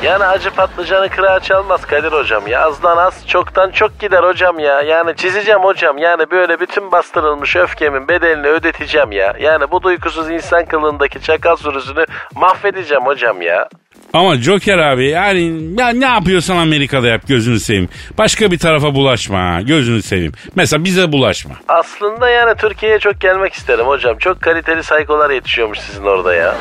Yani 0.02 0.24
acı 0.24 0.50
patlıcanı 0.50 1.08
kırağa 1.08 1.40
çalmaz 1.40 1.86
Kadir 1.86 2.12
hocam 2.12 2.46
ya. 2.46 2.66
Azdan 2.66 2.96
az 2.96 3.26
çoktan 3.26 3.70
çok 3.70 3.98
gider 3.98 4.22
hocam 4.22 4.58
ya. 4.58 4.82
Yani 4.82 5.16
çizeceğim 5.16 5.60
hocam. 5.60 5.98
Yani 5.98 6.30
böyle 6.30 6.60
bütün 6.60 6.92
bastırılmış 6.92 7.56
öfkemin 7.56 8.08
bedelini 8.08 8.46
ödeteceğim 8.46 9.12
ya. 9.12 9.34
Yani 9.40 9.70
bu 9.70 9.82
duygusuz 9.82 10.30
insan 10.30 10.64
kılığındaki 10.64 11.20
çakal 11.20 11.56
sürüsünü 11.56 12.04
mahvedeceğim 12.34 13.06
hocam 13.06 13.42
ya. 13.42 13.68
Ama 14.12 14.36
Joker 14.36 14.78
abi 14.78 15.08
yani 15.08 15.60
ya 15.78 15.88
ne 15.88 16.04
yapıyorsan 16.06 16.56
Amerika'da 16.56 17.06
yap 17.06 17.22
gözünü 17.28 17.60
seveyim. 17.60 17.88
Başka 18.18 18.50
bir 18.50 18.58
tarafa 18.58 18.94
bulaşma 18.94 19.38
ha, 19.38 19.60
gözünü 19.62 20.02
seveyim. 20.02 20.32
Mesela 20.54 20.84
bize 20.84 21.12
bulaşma. 21.12 21.54
Aslında 21.68 22.28
yani 22.28 22.56
Türkiye'ye 22.56 22.98
çok 22.98 23.20
gelmek 23.20 23.52
isterim 23.52 23.86
hocam. 23.86 24.18
Çok 24.18 24.40
kaliteli 24.40 24.82
saykolar 24.82 25.30
yetişiyormuş 25.30 25.78
sizin 25.78 26.02
orada 26.04 26.34
ya. 26.34 26.54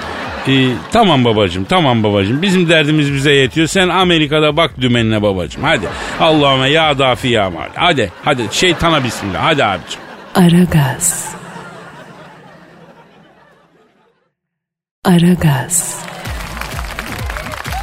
Ee, 0.47 0.69
tamam 0.91 1.25
babacım 1.25 1.63
tamam 1.63 2.03
babacım 2.03 2.41
bizim 2.41 2.69
derdimiz 2.69 3.13
bize 3.13 3.31
yetiyor. 3.31 3.67
Sen 3.67 3.89
Amerika'da 3.89 4.57
bak 4.57 4.71
dümenine 4.81 5.21
babacım 5.21 5.63
hadi. 5.63 5.87
Allah'ıma 6.19 6.67
ya 6.67 6.99
dafi 6.99 7.27
ya 7.27 7.49
mal. 7.49 7.69
Hadi 7.75 8.11
hadi 8.23 8.43
şeytana 8.51 9.03
bismillah 9.03 9.43
hadi 9.43 9.63
abicim. 9.63 9.99
Aragaz. 10.35 11.35
Aragaz. 15.05 16.06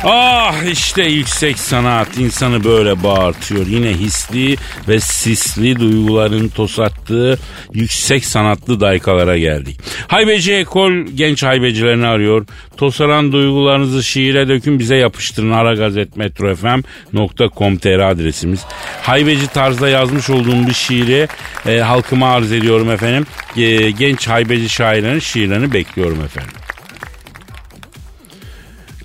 Ah 0.07 0.63
işte 0.73 1.03
yüksek 1.03 1.59
sanat 1.59 2.19
insanı 2.19 2.65
böyle 2.65 3.03
bağırtıyor. 3.03 3.67
Yine 3.67 3.89
hisli 3.89 4.57
ve 4.89 5.01
sisli 5.01 5.81
duyguların 5.81 6.49
tosattığı 6.49 7.39
yüksek 7.73 8.25
sanatlı 8.25 8.81
daykalara 8.81 9.39
geldik. 9.39 9.81
Haybeci 10.09 10.53
Ekol 10.53 10.93
genç 11.15 11.43
haybecilerini 11.43 12.07
arıyor. 12.07 12.47
Tosaran 12.77 13.33
duygularınızı 13.33 14.05
şiire 14.05 14.49
dökün 14.49 14.79
bize 14.79 14.97
yapıştırın. 14.97 15.51
aragazetmetrofm.com.tr 15.51 17.99
adresimiz. 17.99 18.61
Haybeci 19.03 19.47
tarzda 19.47 19.89
yazmış 19.89 20.31
olduğum 20.31 20.67
bir 20.67 20.75
şiiri 20.75 21.29
e, 21.67 21.79
halkıma 21.79 22.33
arz 22.33 22.53
ediyorum 22.53 22.91
efendim. 22.91 23.27
E, 23.57 23.91
genç 23.91 24.29
haybeci 24.29 24.69
şairlerin 24.69 25.19
şiirlerini 25.19 25.73
bekliyorum 25.73 26.25
efendim 26.25 26.64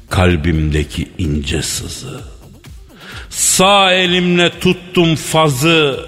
kalbimdeki 0.09 1.07
ince 1.17 1.61
sızı. 1.61 2.21
Sağ 3.29 3.93
elimle 3.93 4.59
tuttum 4.59 5.15
fazı. 5.15 6.05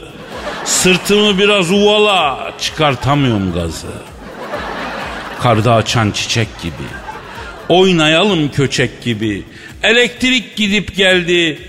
Sırtımı 0.66 1.38
biraz 1.38 1.72
uvala 1.72 2.54
çıkartamıyorum 2.60 3.54
gazı. 3.54 3.88
Karda 5.42 5.76
açan 5.76 6.12
çiçek 6.12 6.48
gibi. 6.62 6.88
Oynayalım 7.70 8.52
köçek 8.52 9.02
gibi. 9.04 9.44
Elektrik 9.84 10.56
gidip 10.56 10.96
geldi. 10.96 11.60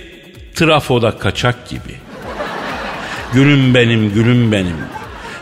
Trafoda 0.54 1.18
kaçak 1.18 1.68
gibi. 1.68 1.94
Gülüm 3.32 3.74
benim, 3.74 4.14
gülüm 4.14 4.52
benim. 4.52 4.76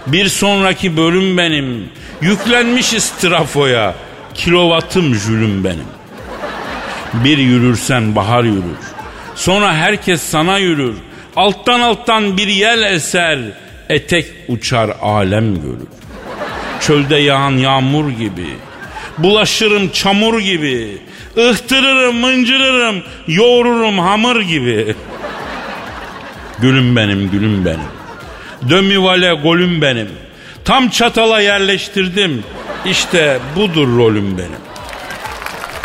Bir 0.07 0.29
sonraki 0.29 0.97
bölüm 0.97 1.39
benim. 1.39 1.89
Yüklenmişiz 2.21 3.11
trafoya. 3.11 3.95
Kilovatım 4.35 5.15
jülüm 5.15 5.65
benim. 5.65 6.00
Bir 7.15 7.39
yürürsen 7.39 8.17
bahar 8.17 8.45
yürür. 8.45 8.79
Sonra 9.35 9.75
herkes 9.75 10.23
sana 10.23 10.59
yürür. 10.59 10.95
Alttan 11.37 11.81
alttan 11.81 12.37
bir 12.37 12.49
yel 12.49 12.83
eser. 12.83 13.39
Etek 13.89 14.27
uçar 14.49 14.91
alem 15.03 15.55
görür. 15.55 15.89
Çölde 16.81 17.17
yağan 17.17 17.51
yağmur 17.51 18.11
gibi. 18.11 18.47
Bulaşırım 19.19 19.91
çamur 19.91 20.41
gibi. 20.41 20.99
Ihtırırım, 21.37 22.17
mıncırırım, 22.17 23.03
yoğururum 23.29 23.99
hamur 23.99 24.41
gibi. 24.41 24.95
Gülüm 26.59 26.97
benim, 26.97 27.31
gülüm 27.31 27.65
benim. 27.65 27.91
Dömivale 28.71 29.33
golüm 29.33 29.83
benim. 29.83 30.09
Tam 30.65 30.89
çatala 30.89 31.41
yerleştirdim. 31.41 32.45
İşte 32.87 33.39
budur 33.57 33.97
rolüm 33.97 34.39
benim. 34.39 34.70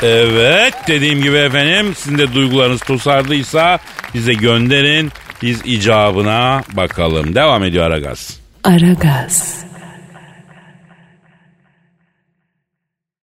Evet 0.03 0.73
dediğim 0.87 1.23
gibi 1.23 1.37
efendim 1.37 1.93
sizin 1.97 2.17
de 2.17 2.33
duygularınız 2.33 2.81
tosardıysa 2.81 3.79
bize 4.13 4.33
gönderin. 4.33 5.11
Biz 5.41 5.61
icabına 5.65 6.61
bakalım. 6.73 7.35
Devam 7.35 7.63
ediyor 7.63 7.85
Aragaz. 7.85 8.39
Aragaz. 8.63 9.65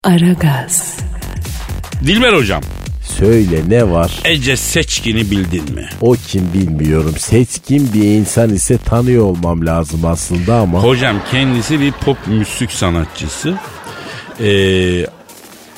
Aragaz. 0.04 0.96
Dilber 2.06 2.32
hocam 2.32 2.62
Söyle 3.18 3.60
ne 3.68 3.90
var? 3.90 4.20
Ece 4.24 4.56
Seçkin'i 4.56 5.30
bildin 5.30 5.74
mi? 5.74 5.88
O 6.00 6.16
kim 6.28 6.52
bilmiyorum. 6.54 7.14
Seçkin 7.18 7.92
bir 7.92 8.02
insan 8.02 8.50
ise 8.50 8.78
tanıyor 8.78 9.24
olmam 9.24 9.66
lazım 9.66 10.04
aslında 10.04 10.54
ama. 10.54 10.82
Hocam 10.82 11.16
kendisi 11.30 11.80
bir 11.80 11.92
pop 11.92 12.16
müzik 12.26 12.72
sanatçısı. 12.72 13.54
Ee, 14.40 15.06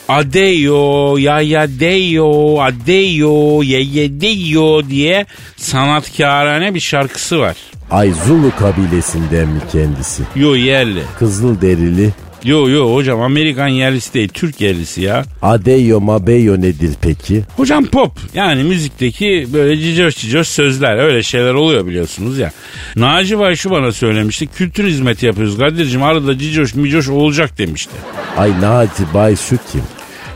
Adeyo, 0.09 1.17
ya 1.19 1.41
ya 1.41 1.67
deyo, 1.81 2.61
adeyo, 2.63 3.63
ye 3.63 3.81
ye 3.83 4.21
deyo 4.21 4.89
diye 4.89 5.27
sanatkarane 5.57 6.75
bir 6.75 6.81
şarkısı 6.81 7.39
var. 7.39 7.57
Ay 7.91 8.13
Zulu 8.27 8.51
kabilesinden 8.59 9.49
mi 9.49 9.61
kendisi? 9.73 10.23
Yo 10.37 10.55
yerli. 10.55 11.03
Kızıl 11.19 11.61
derili. 11.61 12.11
Yo 12.45 12.69
yo 12.69 12.95
hocam 12.95 13.21
Amerikan 13.23 13.69
yerlisi 13.69 14.15
değil 14.15 14.29
Türk 14.29 14.61
yerlisi 14.61 15.03
ya. 15.03 15.25
Adeyo 15.43 16.01
mabeyo 16.01 16.61
nedir 16.61 16.91
peki? 17.01 17.43
Hocam 17.57 17.85
pop 17.85 18.13
yani 18.35 18.65
müzikteki 18.65 19.49
böyle 19.53 19.79
cicoş 19.79 20.17
cicoş 20.17 20.49
sözler 20.49 20.97
öyle 20.99 21.23
şeyler 21.23 21.55
oluyor 21.55 21.87
biliyorsunuz 21.87 22.39
ya. 22.39 22.53
Naci 22.97 23.39
Bay 23.39 23.57
şu 23.57 23.71
bana 23.71 23.93
söylemişti 23.93 24.47
kültür 24.47 24.85
hizmeti 24.85 25.27
yapıyoruz 25.27 25.59
Kadir'cim 25.59 26.03
arada 26.03 26.39
cicoş 26.39 26.75
micoş 26.75 27.09
olacak 27.09 27.59
demişti. 27.59 27.93
Ay 28.37 28.61
Naci 28.61 29.03
Bay 29.15 29.37
şu 29.37 29.57
kim? 29.73 29.83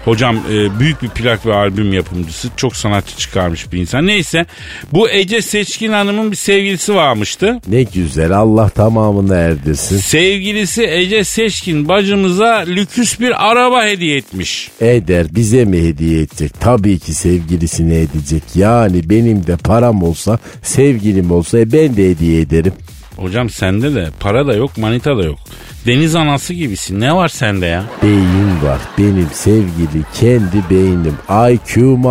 Hocam 0.09 0.37
e, 0.37 0.81
büyük 0.81 1.03
bir 1.03 1.09
plak 1.09 1.47
ve 1.47 1.55
albüm 1.55 1.93
yapımcısı 1.93 2.49
çok 2.57 2.77
sanatçı 2.77 3.17
çıkarmış 3.17 3.73
bir 3.73 3.79
insan. 3.79 4.07
Neyse 4.07 4.47
bu 4.93 5.11
Ece 5.11 5.43
Seçkin 5.43 5.93
Hanım'ın 5.93 6.31
bir 6.31 6.37
sevgilisi 6.37 6.95
varmıştı. 6.95 7.61
Ne 7.69 7.83
güzel 7.83 8.33
Allah 8.33 8.69
tamamını 8.69 9.35
erdirsin. 9.35 9.99
Sevgilisi 9.99 10.83
Ece 10.83 11.25
Seçkin 11.25 11.89
bacımıza 11.89 12.65
lüküs 12.67 13.21
bir 13.21 13.51
araba 13.51 13.85
hediye 13.85 14.17
etmiş. 14.17 14.71
Eder 14.81 15.27
bize 15.31 15.65
mi 15.65 15.79
hediye 15.79 16.21
edecek? 16.21 16.53
Tabii 16.61 16.99
ki 16.99 17.15
sevgilisine 17.15 18.01
edecek. 18.01 18.43
Yani 18.55 19.11
benim 19.11 19.47
de 19.47 19.57
param 19.57 20.03
olsa 20.03 20.39
sevgilim 20.63 21.31
olsa 21.31 21.59
e, 21.59 21.73
ben 21.73 21.97
de 21.97 22.11
hediye 22.11 22.41
ederim. 22.41 22.73
Hocam 23.19 23.51
sende 23.51 23.95
de 23.95 24.09
para 24.21 24.47
da 24.47 24.55
yok 24.55 24.79
manita 24.79 25.17
da 25.19 25.23
yok. 25.25 25.39
Deniz 25.87 26.15
anası 26.15 26.55
gibisin 26.55 27.01
ne 27.01 27.15
var 27.15 27.29
sende 27.29 27.67
ya? 27.67 27.85
Beyin 28.03 28.63
var 28.63 28.79
benim 28.99 29.29
sevgili 29.33 30.03
kendi 30.21 30.63
beynim. 30.71 31.15
Açığım 31.29 32.05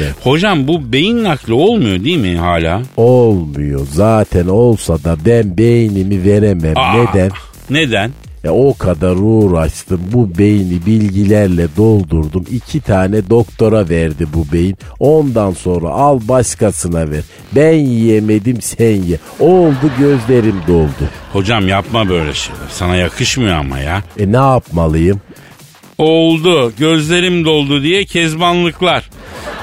ben. 0.00 0.12
Hocam 0.30 0.68
bu 0.68 0.92
beyin 0.92 1.24
nakli 1.24 1.52
olmuyor 1.52 2.04
değil 2.04 2.18
mi 2.18 2.36
hala? 2.36 2.82
Olmuyor 2.96 3.86
zaten 3.92 4.46
olsa 4.46 5.04
da 5.04 5.16
ben 5.26 5.58
beynimi 5.58 6.24
veremem. 6.24 6.76
Aa, 6.76 6.92
Neden? 6.94 7.30
Neden? 7.70 8.10
E, 8.44 8.50
o 8.50 8.74
kadar 8.78 9.16
uğraştım 9.16 10.00
bu 10.12 10.38
beyni 10.38 10.86
bilgilerle 10.86 11.68
doldurdum. 11.76 12.44
İki 12.50 12.80
tane 12.80 13.30
doktora 13.30 13.88
verdi 13.88 14.26
bu 14.34 14.52
beyin. 14.52 14.76
Ondan 14.98 15.50
sonra 15.50 15.88
al 15.88 16.20
başkasına 16.28 17.10
ver. 17.10 17.22
Ben 17.52 17.72
yiyemedim 17.72 18.62
sen 18.62 19.02
ye. 19.02 19.18
Oldu 19.40 19.90
gözlerim 19.98 20.56
doldu. 20.68 21.10
Hocam 21.32 21.68
yapma 21.68 22.08
böyle 22.08 22.34
şeyler. 22.34 22.68
Sana 22.70 22.96
yakışmıyor 22.96 23.56
ama 23.56 23.78
ya. 23.78 24.02
E 24.18 24.32
ne 24.32 24.36
yapmalıyım? 24.36 25.20
Oldu 25.98 26.72
gözlerim 26.78 27.44
doldu 27.44 27.82
diye 27.82 28.04
kezbanlıklar. 28.04 29.10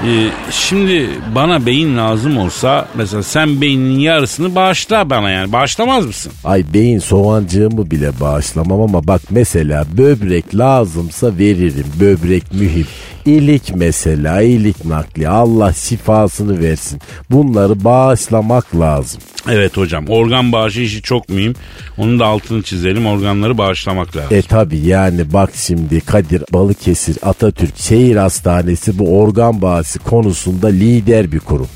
Ee, 0.06 0.28
şimdi 0.50 1.08
bana 1.34 1.66
beyin 1.66 1.96
lazım 1.96 2.38
olsa 2.38 2.88
mesela 2.94 3.22
sen 3.22 3.60
beyninin 3.60 3.98
yarısını 3.98 4.54
bağışla 4.54 5.10
bana 5.10 5.30
yani 5.30 5.52
bağışlamaz 5.52 6.06
mısın? 6.06 6.32
Ay 6.44 6.64
beyin 6.74 6.98
soğancığımı 6.98 7.90
bile 7.90 8.20
bağışlamam 8.20 8.80
ama 8.80 9.06
bak 9.06 9.20
mesela 9.30 9.84
böbrek 9.98 10.54
lazımsa 10.58 11.38
veririm. 11.38 11.86
Böbrek 12.00 12.54
mühim. 12.54 12.86
İlik 13.26 13.74
mesela 13.74 14.42
ilik 14.42 14.84
nakli 14.84 15.28
Allah 15.28 15.72
şifasını 15.72 16.60
versin. 16.60 17.00
Bunları 17.30 17.84
bağışlamak 17.84 18.76
lazım. 18.76 19.20
Evet 19.50 19.76
hocam 19.76 20.04
organ 20.08 20.52
bağışı 20.52 20.80
işi 20.80 21.02
çok 21.02 21.28
mühim. 21.28 21.54
Onun 21.98 22.18
da 22.18 22.26
altını 22.26 22.62
çizelim 22.62 23.06
organları 23.06 23.58
bağışlamak 23.58 24.16
lazım. 24.16 24.36
E 24.36 24.42
tabi 24.42 24.78
yani 24.78 25.32
bak 25.32 25.50
şimdi 25.54 26.00
Kadir 26.00 26.42
Balıkesir 26.52 27.16
Atatürk 27.22 27.76
Şehir 27.76 28.16
Hastanesi 28.16 28.98
bu 28.98 29.20
organ 29.20 29.62
bağışı 29.62 29.98
konusunda 29.98 30.68
lider 30.68 31.32
bir 31.32 31.40
kurum. 31.40 31.68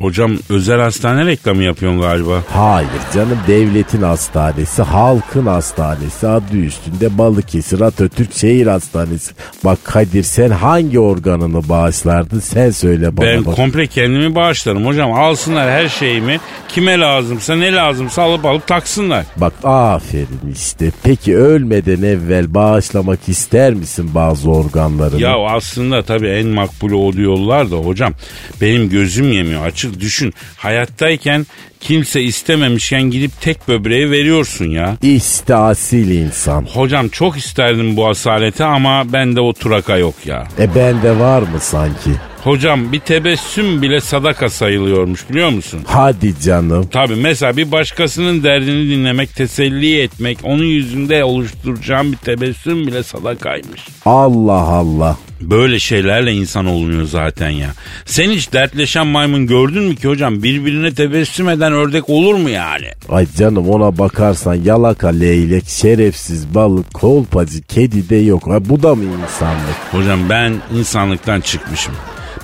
Hocam 0.00 0.32
özel 0.48 0.80
hastane 0.80 1.26
reklamı 1.26 1.62
yapıyorsun 1.62 2.00
galiba. 2.00 2.42
Hayır 2.52 2.88
canım 3.14 3.38
devletin 3.48 4.02
hastanesi, 4.02 4.82
halkın 4.82 5.46
hastanesi 5.46 6.28
adı 6.28 6.56
üstünde 6.56 7.18
Balıkesir 7.18 7.80
Atatürk 7.80 8.34
Şehir 8.34 8.66
Hastanesi. 8.66 9.32
Bak 9.64 9.78
Kadir 9.84 10.22
sen 10.22 10.50
hangi 10.50 10.98
organını 11.00 11.68
bağışlardın 11.68 12.40
sen 12.40 12.70
söyle 12.70 13.16
bana. 13.16 13.26
Ben 13.26 13.44
bak. 13.44 13.56
komple 13.56 13.86
kendimi 13.86 14.34
bağışlarım 14.34 14.86
hocam. 14.86 15.12
Alsınlar 15.12 15.70
her 15.70 15.88
şeyimi. 15.88 16.40
Kime 16.68 16.98
lazımsa 17.00 17.54
ne 17.56 17.72
lazımsa 17.72 18.22
alıp 18.22 18.44
alıp 18.46 18.66
taksınlar. 18.66 19.24
Bak 19.36 19.52
aferin 19.64 20.52
işte. 20.54 20.90
Peki 21.02 21.36
ölmeden 21.36 22.02
evvel 22.02 22.54
bağışlamak 22.54 23.28
ister 23.28 23.74
misin 23.74 24.10
bazı 24.14 24.50
organlarını? 24.50 25.20
Ya 25.20 25.36
aslında 25.38 26.02
tabii 26.02 26.28
en 26.28 26.46
makbulü 26.46 26.94
o 26.94 27.12
diyorlar 27.12 27.70
da 27.70 27.76
hocam 27.76 28.12
benim 28.60 28.88
gözüm 28.88 29.32
yemiyor 29.32 29.66
açık 29.66 29.91
düşün. 30.00 30.34
Hayattayken 30.56 31.46
kimse 31.80 32.22
istememişken 32.22 33.02
gidip 33.02 33.40
tek 33.40 33.68
böbreği 33.68 34.10
veriyorsun 34.10 34.64
ya. 34.70 34.96
İşte 35.02 35.54
asil 35.54 36.10
insan. 36.10 36.66
Hocam 36.74 37.08
çok 37.08 37.36
isterdim 37.36 37.96
bu 37.96 38.08
asaleti 38.08 38.64
ama 38.64 39.12
bende 39.12 39.40
o 39.40 39.52
turaka 39.52 39.96
yok 39.96 40.14
ya. 40.26 40.48
E 40.58 40.74
bende 40.74 41.18
var 41.18 41.42
mı 41.42 41.60
sanki? 41.60 42.10
Hocam 42.44 42.92
bir 42.92 43.00
tebessüm 43.00 43.82
bile 43.82 44.00
sadaka 44.00 44.50
sayılıyormuş 44.50 45.30
biliyor 45.30 45.50
musun? 45.50 45.80
Hadi 45.86 46.40
canım. 46.40 46.88
Tabii 46.92 47.14
mesela 47.14 47.56
bir 47.56 47.72
başkasının 47.72 48.42
derdini 48.42 48.90
dinlemek, 48.90 49.36
teselli 49.36 50.00
etmek, 50.00 50.38
onun 50.42 50.64
yüzünde 50.64 51.24
oluşturacağım 51.24 52.12
bir 52.12 52.16
tebessüm 52.16 52.86
bile 52.86 53.02
sadakaymış. 53.02 53.88
Allah 54.06 54.52
Allah. 54.62 55.16
Böyle 55.40 55.78
şeylerle 55.78 56.32
insan 56.32 56.66
olunuyor 56.66 57.04
zaten 57.04 57.50
ya. 57.50 57.68
Sen 58.04 58.30
hiç 58.30 58.52
dertleşen 58.52 59.06
maymun 59.06 59.46
gördün 59.46 59.82
mü 59.82 59.96
ki 59.96 60.08
hocam? 60.08 60.42
Birbirine 60.42 60.94
tebessüm 60.94 61.48
eden 61.48 61.72
ördek 61.72 62.10
olur 62.10 62.34
mu 62.34 62.48
yani? 62.48 62.86
Ay 63.08 63.26
canım 63.38 63.68
ona 63.68 63.98
bakarsan 63.98 64.54
yalaka 64.54 65.08
leylek, 65.08 65.68
şerefsiz 65.68 66.54
balık, 66.54 66.94
kolpacı, 66.94 67.62
kedi 67.62 68.08
de 68.08 68.16
yok. 68.16 68.46
Ha, 68.46 68.68
bu 68.68 68.82
da 68.82 68.94
mı 68.94 69.04
insanlık? 69.04 69.76
Hocam 69.90 70.20
ben 70.28 70.54
insanlıktan 70.78 71.40
çıkmışım. 71.40 71.94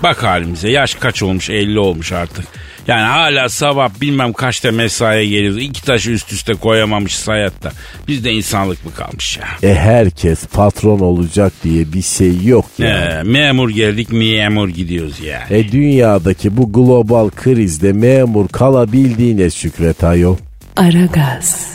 Bak 0.03 0.23
halimize 0.23 0.71
yaş 0.71 0.95
kaç 0.95 1.23
olmuş 1.23 1.51
50 1.51 1.79
olmuş 1.79 2.13
artık. 2.13 2.45
Yani 2.89 3.03
hala 3.03 3.49
sabah 3.49 3.91
bilmem 4.01 4.33
kaçta 4.33 4.73
mesaiye 4.73 5.27
geliyoruz. 5.27 5.63
İki 5.63 5.83
taşı 5.85 6.11
üst 6.11 6.33
üste 6.33 6.55
koyamamışız 6.55 7.29
hayatta. 7.29 7.73
Bizde 8.09 8.33
insanlık 8.33 8.85
mı 8.85 8.95
kalmış 8.95 9.39
ya? 9.39 9.71
E 9.71 9.75
herkes 9.75 10.47
patron 10.47 10.99
olacak 10.99 11.53
diye 11.65 11.93
bir 11.93 12.03
şey 12.03 12.45
yok 12.45 12.67
ya. 12.79 12.89
Ee, 12.89 13.23
memur 13.23 13.71
geldik 13.71 14.13
memur 14.13 14.69
gidiyoruz 14.69 15.21
ya. 15.21 15.47
E 15.51 15.73
dünyadaki 15.73 16.57
bu 16.57 16.73
global 16.73 17.31
krizde 17.31 17.93
memur 17.93 18.49
kalabildiğine 18.49 19.51
şükret 19.51 20.05
ayol. 20.05 20.37
Aragaz. 20.77 21.69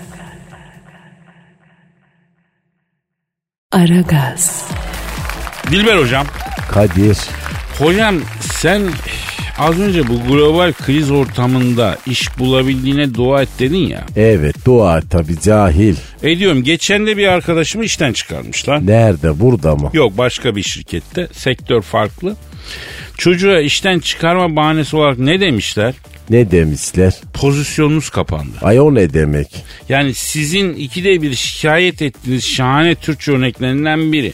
Aragaz. 3.71 4.65
Dilber 5.71 5.97
hocam. 5.97 6.25
Kadir. 6.71 7.17
Hocam 7.79 8.15
sen 8.41 8.81
az 9.59 9.79
önce 9.79 10.07
bu 10.07 10.23
global 10.27 10.73
kriz 10.73 11.11
ortamında 11.11 11.97
iş 12.07 12.39
bulabildiğine 12.39 13.13
dua 13.13 13.41
et 13.41 13.49
dedin 13.59 13.87
ya. 13.87 14.05
Evet 14.15 14.55
dua 14.65 15.01
tabi 15.01 15.39
cahil. 15.39 15.95
Ediyorum 16.23 16.63
geçen 16.63 17.07
de 17.07 17.17
bir 17.17 17.27
arkadaşımı 17.27 17.85
işten 17.85 18.13
çıkarmışlar. 18.13 18.87
Nerede 18.87 19.39
burada 19.39 19.75
mı? 19.75 19.89
Yok 19.93 20.17
başka 20.17 20.55
bir 20.55 20.63
şirkette. 20.63 21.27
Sektör 21.33 21.81
farklı. 21.81 22.35
Çocuğa 23.17 23.59
işten 23.59 23.99
çıkarma 23.99 24.55
bahanesi 24.55 24.95
olarak 24.95 25.19
ne 25.19 25.39
demişler? 25.39 25.93
Ne 26.29 26.51
demişler? 26.51 27.13
Pozisyonunuz 27.33 28.09
kapandı. 28.09 28.51
Ay 28.61 28.79
o 28.79 28.95
ne 28.95 29.13
demek? 29.13 29.47
Yani 29.89 30.13
sizin 30.13 30.73
ikide 30.73 31.21
bir 31.21 31.33
şikayet 31.33 32.01
ettiğiniz 32.01 32.43
şahane 32.45 32.95
Türkçe 32.95 33.31
örneklerinden 33.31 34.13
biri. 34.13 34.33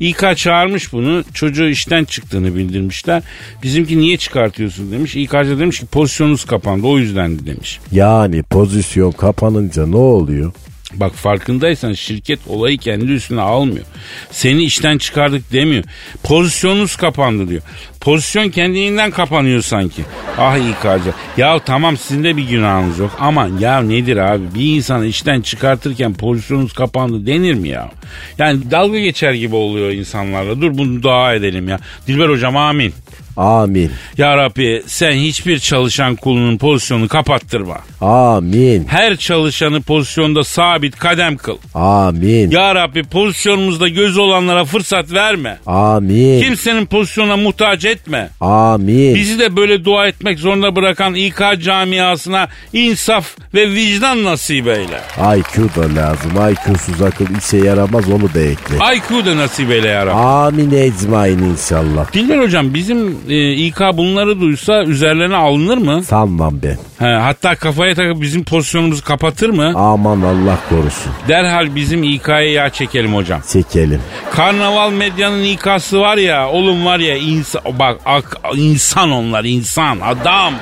İK 0.00 0.36
çağırmış 0.36 0.92
bunu. 0.92 1.24
Çocuğu 1.34 1.68
işten 1.68 2.04
çıktığını 2.04 2.54
bildirmişler. 2.56 3.22
Bizimki 3.62 3.98
niye 3.98 4.16
çıkartıyorsun 4.16 4.92
demiş. 4.92 5.16
İK'cı 5.16 5.58
demiş 5.58 5.80
ki 5.80 5.86
pozisyonunuz 5.86 6.44
kapandı 6.44 6.86
o 6.86 6.98
yüzden 6.98 7.46
demiş. 7.46 7.80
Yani 7.92 8.42
pozisyon 8.42 9.12
kapanınca 9.12 9.86
ne 9.86 9.96
oluyor? 9.96 10.52
Bak 10.92 11.14
farkındaysan 11.14 11.92
şirket 11.92 12.38
olayı 12.48 12.78
kendi 12.78 13.12
üstüne 13.12 13.40
almıyor. 13.40 13.84
Seni 14.30 14.62
işten 14.62 14.98
çıkardık 14.98 15.52
demiyor. 15.52 15.84
Pozisyonunuz 16.22 16.96
kapandı 16.96 17.48
diyor. 17.48 17.62
Pozisyon 18.00 18.48
kendiliğinden 18.48 19.10
kapanıyor 19.10 19.62
sanki. 19.62 20.02
Ah 20.38 20.56
İK'cı. 20.56 21.12
Ya 21.36 21.58
tamam 21.58 21.96
sizin 21.96 22.24
de 22.24 22.36
bir 22.36 22.48
günahınız 22.48 22.98
yok 22.98 23.10
ama 23.20 23.48
ya 23.60 23.80
nedir 23.80 24.16
abi 24.16 24.54
bir 24.54 24.76
insanı 24.76 25.06
işten 25.06 25.40
çıkartırken 25.40 26.14
pozisyonunuz 26.14 26.72
kapandı 26.72 27.26
denir 27.26 27.54
mi 27.54 27.68
ya? 27.68 27.90
Yani 28.38 28.70
dalga 28.70 28.98
geçer 28.98 29.32
gibi 29.32 29.54
oluyor 29.56 29.90
insanlarla. 29.90 30.60
Dur 30.60 30.78
bunu 30.78 31.02
dua 31.02 31.34
edelim 31.34 31.68
ya. 31.68 31.78
Dilber 32.06 32.28
hocam 32.28 32.56
amin. 32.56 32.94
Amin. 33.38 33.90
Ya 34.16 34.36
Rabbi 34.36 34.82
sen 34.86 35.12
hiçbir 35.12 35.58
çalışan 35.58 36.16
kulunun 36.16 36.58
pozisyonunu 36.58 37.08
kapattırma. 37.08 37.76
Amin. 38.00 38.86
Her 38.88 39.16
çalışanı 39.16 39.82
pozisyonda 39.82 40.44
sabit 40.44 40.96
kadem 40.98 41.36
kıl. 41.36 41.56
Amin. 41.74 42.50
Ya 42.50 42.74
Rabbi 42.74 43.02
pozisyonumuzda 43.02 43.88
göz 43.88 44.18
olanlara 44.18 44.64
fırsat 44.64 45.12
verme. 45.12 45.58
Amin. 45.66 46.40
Kimsenin 46.42 46.86
pozisyona 46.86 47.36
muhtaç 47.36 47.84
etme. 47.84 48.30
Amin. 48.40 49.14
Bizi 49.14 49.38
de 49.38 49.56
böyle 49.56 49.84
dua 49.84 50.08
etmek 50.08 50.38
zorunda 50.38 50.76
bırakan 50.76 51.14
İK 51.14 51.40
camiasına 51.62 52.48
insaf 52.72 53.26
ve 53.54 53.70
vicdan 53.70 54.24
nasip 54.24 54.66
eyle. 54.68 55.00
IQ 55.38 55.68
da 55.76 56.00
lazım. 56.00 56.30
IQ'suz 56.50 57.02
akıl 57.02 57.26
işe 57.38 57.66
yaramaz 57.66 58.08
onu 58.10 58.34
da 58.34 58.40
ekle. 58.40 58.74
IQ 58.96 59.26
da 59.26 59.36
nasip 59.36 59.70
eyle 59.70 59.88
ya 59.88 60.06
Rabbi. 60.06 60.14
Amin 60.16 60.70
ecmain 60.70 61.38
inşallah. 61.38 62.12
Dilber 62.12 62.38
hocam 62.38 62.74
bizim 62.74 63.16
e, 63.28 63.52
İK 63.52 63.80
bunları 63.80 64.40
duysa 64.40 64.82
üzerlerine 64.82 65.36
alınır 65.36 65.78
mı? 65.78 66.02
Sanmam 66.02 66.54
ben. 66.62 66.78
He, 67.06 67.12
hatta 67.14 67.54
kafaya 67.54 67.94
takıp 67.94 68.22
bizim 68.22 68.44
pozisyonumuzu 68.44 69.04
kapatır 69.04 69.50
mı? 69.50 69.72
Aman 69.76 70.22
Allah 70.22 70.58
korusun. 70.68 71.12
Derhal 71.28 71.74
bizim 71.74 72.02
İK'ya 72.02 72.40
yağ 72.52 72.70
çekelim 72.70 73.14
hocam. 73.14 73.40
Çekelim. 73.52 74.00
Karnaval 74.32 74.90
medyanın 74.90 75.42
İK'sı 75.44 76.00
var 76.00 76.16
ya 76.16 76.48
oğlum 76.48 76.84
var 76.86 76.98
ya 76.98 77.16
insan 77.16 77.62
bak 77.78 78.00
ak, 78.06 78.40
insan 78.54 79.10
onlar 79.10 79.44
insan 79.44 79.98
adam. 80.00 80.54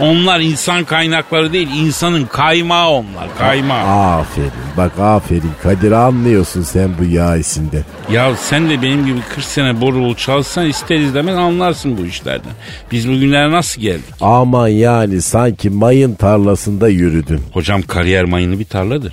Onlar 0.00 0.40
insan 0.40 0.84
kaynakları 0.84 1.52
değil 1.52 1.68
insanın 1.76 2.24
kaymağı 2.24 2.88
onlar 2.88 3.38
kaymağı. 3.38 4.18
Aferin. 4.18 4.50
Bak 4.76 4.98
aferin. 4.98 5.50
Kadir 5.62 5.92
anlıyorsun 5.92 6.62
sen 6.62 6.90
bu 6.98 7.04
yağ 7.04 7.36
işinde. 7.36 7.82
Ya 8.12 8.36
sen 8.36 8.70
de 8.70 8.82
benim 8.82 9.06
gibi 9.06 9.20
40 9.34 9.44
sene 9.44 9.80
boru 9.80 10.16
çalsan 10.16 10.66
ister 10.66 10.96
izlemez 10.96 11.36
anlarsın 11.36 11.98
bu 11.98 12.06
işlerden. 12.06 12.52
Biz 12.92 13.08
bugünlere 13.08 13.50
nasıl 13.50 13.80
geldik? 13.80 14.04
Aman 14.20 14.68
yani 14.68 15.22
sanki 15.22 15.70
mayın 15.70 16.14
tarlasında 16.14 16.88
yürüdün. 16.88 17.40
Hocam 17.52 17.82
kariyer 17.82 18.24
mayını 18.24 18.58
bir 18.58 18.64
tarladır. 18.64 19.12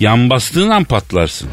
Yan 0.00 0.30
bastığın 0.30 0.70
an 0.70 0.84
patlarsın. 0.84 1.48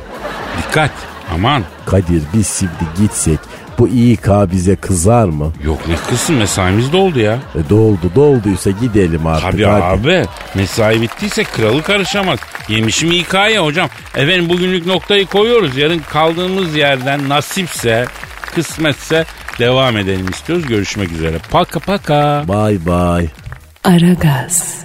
Dikkat 0.58 0.92
aman. 1.34 1.64
Kadir 1.86 2.22
biz 2.34 2.48
şimdi 2.60 2.72
gitsek 3.02 3.40
bu 3.84 3.88
İK 3.88 4.28
bize 4.52 4.76
kızar 4.76 5.26
mı? 5.26 5.54
Yok 5.66 5.88
ne 5.88 5.96
kızsın 5.96 6.36
mesaimiz 6.36 6.94
doldu 6.94 7.20
ya. 7.20 7.34
E 7.56 7.70
doldu 7.70 8.12
dolduysa 8.16 8.70
gidelim 8.72 9.28
artık. 9.28 9.52
Tabii 9.52 9.64
hadi. 9.64 9.84
abi 9.84 10.26
mesai 10.56 11.02
bittiyse 11.02 11.44
kralı 11.44 11.84
karışamaz. 11.84 12.40
Yemişim 12.68 13.12
hikaye 13.12 13.60
hocam. 13.60 13.90
Efendim 14.16 14.50
bugünlük 14.50 14.86
noktayı 14.86 15.26
koyuyoruz. 15.26 15.78
Yarın 15.78 16.00
kaldığımız 16.00 16.76
yerden 16.76 17.30
nasipse 17.30 18.06
kısmetse 18.56 19.26
devam 19.60 19.98
edelim 19.98 20.30
istiyoruz. 20.30 20.66
Görüşmek 20.68 21.12
üzere. 21.12 21.38
Paka 21.52 21.80
paka. 21.80 22.44
Bye 22.48 22.86
bye. 22.86 23.28
Aragaz. 23.84 24.84